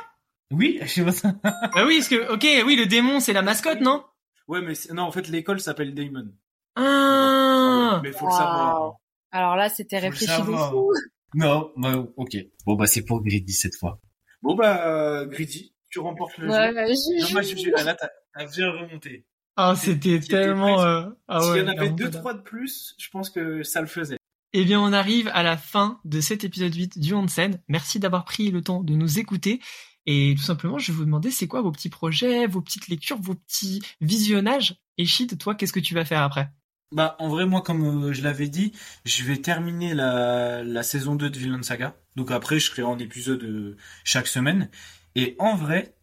[0.53, 1.33] Oui, pas ça.
[1.43, 4.05] Bah oui, parce que, ok, oui, le démon, c'est la mascotte, non?
[4.49, 6.29] Ouais, mais non, en fait, l'école s'appelle Damon.
[6.77, 8.97] Ah Mais faut le savoir.
[9.31, 10.91] Alors là, c'était réfléchi de fou.
[11.35, 12.37] Non, bah, ok.
[12.67, 13.99] Bon, bah, c'est pour Greedy cette fois.
[14.43, 17.29] Bon, bah, euh, Greedy, tu remportes le Ouais, jeu.
[17.29, 17.73] Dommage, Juju.
[17.77, 19.27] Ah, là, t'as t'as bien remonté.
[19.57, 20.83] Ah, c'était tellement...
[20.83, 23.81] euh, Ah S'il ouais, y en avait deux, trois de plus, je pense que ça
[23.81, 24.17] le faisait.
[24.55, 27.61] Eh bien, on arrive à la fin de cet épisode 8 du Onsen.
[27.69, 29.61] Merci d'avoir pris le temps de nous écouter.
[30.07, 33.19] Et tout simplement, je vais vous demander, c'est quoi vos petits projets, vos petites lectures,
[33.21, 34.75] vos petits visionnages?
[34.99, 36.51] Et Shid, toi, qu'est-ce que tu vas faire après?
[36.93, 38.73] Bah, en vrai, moi, comme euh, je l'avais dit,
[39.05, 41.97] je vais terminer la, la saison 2 de Villain Saga.
[42.17, 44.69] Donc après, je serai en épisode euh, chaque semaine.
[45.15, 45.95] Et en vrai,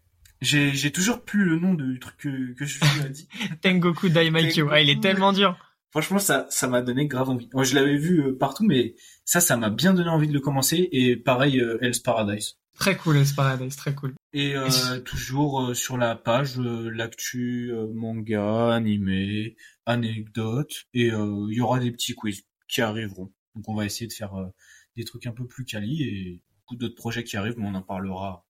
[0.42, 3.28] j'ai j'ai toujours plus le nom du truc que, que je lui ai dit.
[3.62, 4.66] Tengoku Daimaikyo.
[4.66, 4.74] Tengoku.
[4.74, 5.58] Ah, il est tellement dur.
[5.92, 7.50] Franchement, ça ça m'a donné grave envie.
[7.54, 10.40] Moi, je l'avais vu euh, partout, mais ça, ça m'a bien donné envie de le
[10.40, 10.90] commencer.
[10.92, 12.58] Et pareil, Hell's Paradise.
[12.80, 14.16] Très cool, Hell's Paradise, très cool.
[14.32, 21.48] Et euh, toujours euh, sur la page, euh, l'actu, euh, manga, animé, anecdotes, et euh,
[21.50, 23.34] il y aura des petits quiz qui arriveront.
[23.56, 24.48] Donc on va essayer de faire euh,
[24.96, 27.82] des trucs un peu plus quali et beaucoup d'autres projets qui arrivent, mais on en
[27.82, 28.46] parlera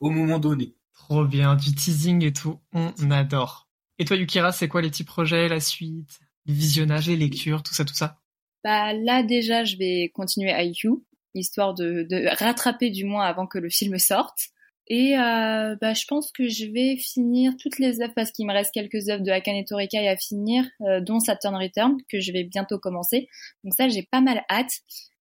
[0.00, 0.74] au moment donné.
[0.92, 3.70] Trop bien, du teasing et tout, on adore.
[3.98, 7.72] Et toi, Yukira, c'est quoi les petits projets, la suite, les visionnages, les lectures, tout
[7.72, 8.18] ça, tout ça?
[8.62, 10.88] Bah là déjà, je vais continuer IQ,
[11.34, 14.38] histoire de, de rattraper du moins avant que le film sorte.
[14.92, 18.52] Et euh, bah, je pense que je vais finir toutes les œuvres parce qu'il me
[18.52, 22.42] reste quelques œuvres de Akane Torekai à finir, euh, dont Saturn Return que je vais
[22.42, 23.28] bientôt commencer.
[23.62, 24.80] Donc ça, j'ai pas mal hâte.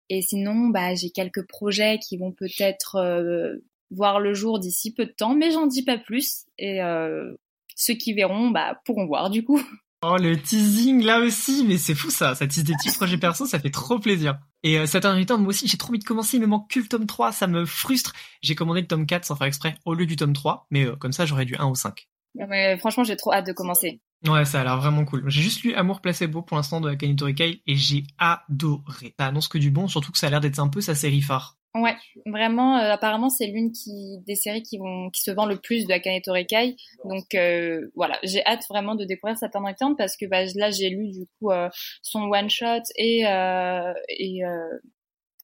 [0.08, 3.58] Et sinon, bah, j'ai quelques projets qui vont peut-être euh,
[3.90, 6.46] voir le jour d'ici peu de temps, mais j'en dis pas plus.
[6.58, 7.34] Et euh,
[7.76, 9.60] ceux qui verront, bah, pourront voir du coup.
[10.02, 13.46] Oh, le teasing là aussi, mais c'est fou ça, ça tease des petits projets perso,
[13.46, 14.38] ça fait trop plaisir.
[14.62, 16.78] Et euh, Saturn Return, moi aussi j'ai trop envie de commencer, il me manque que
[16.78, 18.12] le tome 3, ça me frustre.
[18.40, 20.94] J'ai commandé le tome 4 sans faire exprès, au lieu du tome 3, mais euh,
[20.94, 22.08] comme ça j'aurais du 1 ou 5.
[22.48, 24.00] Mais franchement j'ai trop hâte de commencer.
[24.26, 25.28] Ouais, ça a l'air vraiment cool.
[25.28, 29.14] J'ai juste lu Amour placebo pour l'instant de Akane Torikai et j'ai adoré.
[29.18, 31.22] Ça annonce que du bon, surtout que ça a l'air d'être un peu sa série
[31.22, 31.57] phare.
[31.74, 31.94] Ouais,
[32.26, 32.78] vraiment.
[32.78, 35.92] Euh, apparemment, c'est l'une qui des séries qui vont qui se vend le plus de
[35.92, 36.76] Akane Torekai.
[37.04, 40.88] Donc euh, voilà, j'ai hâte vraiment de découvrir Saturn Return parce que bah, là j'ai
[40.88, 41.68] lu du coup euh,
[42.02, 44.78] son one shot et euh, et euh,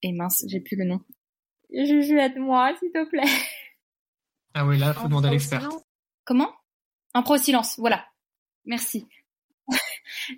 [0.03, 1.01] et mince, j'ai plus le nom.
[1.73, 3.31] Juju aide-moi s'il te plaît.
[4.55, 5.69] Ah ouais, là faut demander à l'expert.
[6.25, 6.51] Comment?
[7.13, 8.05] Un pro silence, voilà.
[8.65, 9.07] Merci.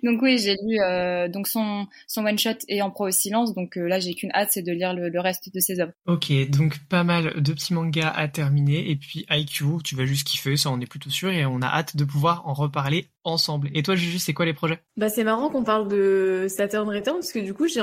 [0.03, 3.53] Donc oui, j'ai lu euh, donc son son one shot et en pro au silence.
[3.53, 5.93] Donc euh, là, j'ai qu'une hâte, c'est de lire le, le, reste de ses œuvres.
[6.05, 10.27] Ok, donc pas mal de petits mangas à terminer et puis IQ, tu vas juste
[10.27, 13.69] kiffer, ça on est plutôt sûr et on a hâte de pouvoir en reparler ensemble.
[13.73, 14.79] Et toi, Juju, c'est quoi les projets?
[14.95, 17.81] Bah c'est marrant qu'on parle de Saturn Return parce que du coup j'ai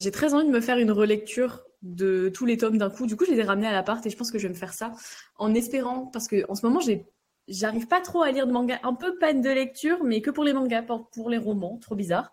[0.00, 3.06] j'ai très envie de me faire une relecture de tous les tomes d'un coup.
[3.06, 4.58] Du coup, je les ai ramenés à l'appart et je pense que je vais me
[4.58, 4.92] faire ça
[5.36, 7.06] en espérant parce que en ce moment j'ai
[7.48, 10.44] j'arrive pas trop à lire de manga, un peu peine de lecture, mais que pour
[10.44, 12.32] les mangas, pour, pour les romans, trop bizarre.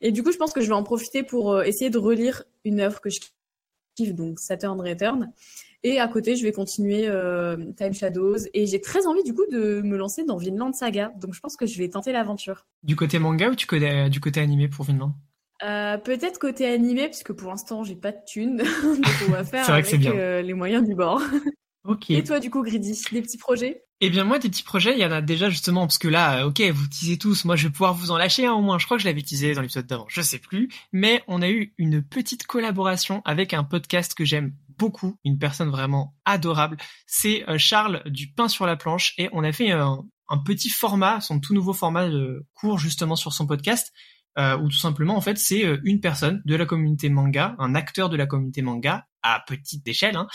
[0.00, 2.44] Et du coup, je pense que je vais en profiter pour euh, essayer de relire
[2.64, 3.20] une œuvre que je
[3.96, 5.32] kiffe, donc Saturn Return.
[5.84, 8.38] Et à côté, je vais continuer euh, Time Shadows.
[8.52, 11.12] Et j'ai très envie du coup de me lancer dans Vinland Saga.
[11.20, 12.66] Donc je pense que je vais tenter l'aventure.
[12.82, 15.14] Du côté manga ou du côté, du côté animé pour Vinland?
[15.64, 18.56] Euh, Peut-être côté animé, puisque pour l'instant, j'ai pas de thunes.
[18.82, 21.22] donc on va faire avec euh, les moyens du bord.
[21.84, 22.10] Ok.
[22.10, 23.84] Et toi, du coup, Gridi, des petits projets?
[24.00, 26.46] Eh bien, moi, des petits projets, il y en a déjà justement, parce que là,
[26.46, 28.78] ok, vous teasez tous, moi, je vais pouvoir vous en lâcher un au moins.
[28.78, 30.68] Je crois que je l'avais teasé dans l'épisode d'avant, je sais plus.
[30.92, 35.70] Mais on a eu une petite collaboration avec un podcast que j'aime beaucoup, une personne
[35.70, 36.76] vraiment adorable.
[37.06, 41.20] C'est Charles du Pain sur la planche, et on a fait un, un petit format,
[41.20, 43.92] son tout nouveau format de cours justement sur son podcast.
[44.38, 48.08] Euh, où tout simplement en fait c'est une personne de la communauté manga, un acteur
[48.08, 50.28] de la communauté manga à petite échelle, hein,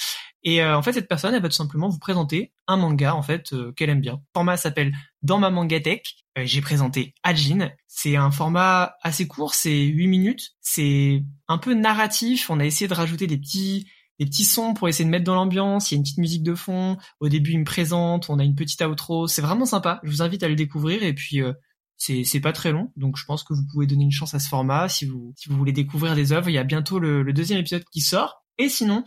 [0.43, 3.21] et euh, en fait, cette personne, elle va tout simplement vous présenter un manga en
[3.21, 4.13] fait euh, qu'elle aime bien.
[4.13, 6.25] Le format s'appelle Dans ma mangatech.
[6.37, 7.71] Euh, J'ai présenté Ajin.
[7.87, 10.51] C'est un format assez court, c'est 8 minutes.
[10.59, 12.49] C'est un peu narratif.
[12.49, 13.87] On a essayé de rajouter des petits
[14.19, 15.91] des petits sons pour essayer de mettre dans l'ambiance.
[15.91, 16.97] Il y a une petite musique de fond.
[17.19, 18.29] Au début, il me présente.
[18.29, 19.27] On a une petite outro.
[19.27, 19.99] C'est vraiment sympa.
[20.03, 21.03] Je vous invite à le découvrir.
[21.03, 21.53] Et puis, euh,
[21.97, 22.91] c'est c'est pas très long.
[22.97, 25.49] Donc, je pense que vous pouvez donner une chance à ce format si vous si
[25.49, 26.49] vous voulez découvrir des œuvres.
[26.49, 28.43] Il y a bientôt le, le deuxième épisode qui sort.
[28.59, 29.03] Et sinon,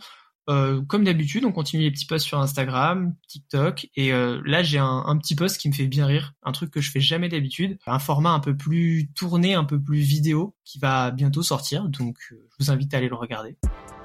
[0.49, 4.77] euh, comme d'habitude, on continue les petits posts sur Instagram, TikTok, et euh, là j'ai
[4.77, 7.77] un, petit post qui me fait bien rire, un truc que je fais jamais d'habitude,
[7.85, 12.17] un format un peu plus tourné, un peu plus vidéo, qui va bientôt sortir, donc
[12.31, 13.57] euh, je vous invite à aller le regarder.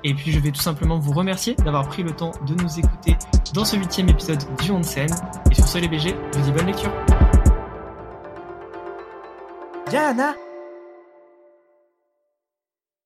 [0.05, 3.17] Et puis je vais tout simplement vous remercier d'avoir pris le temps de nous écouter
[3.55, 5.11] dans ce huitième épisode du Onsen,
[5.51, 6.93] et sur ce les BG, je vous dis bonne lecture.
[9.93, 10.35] Yana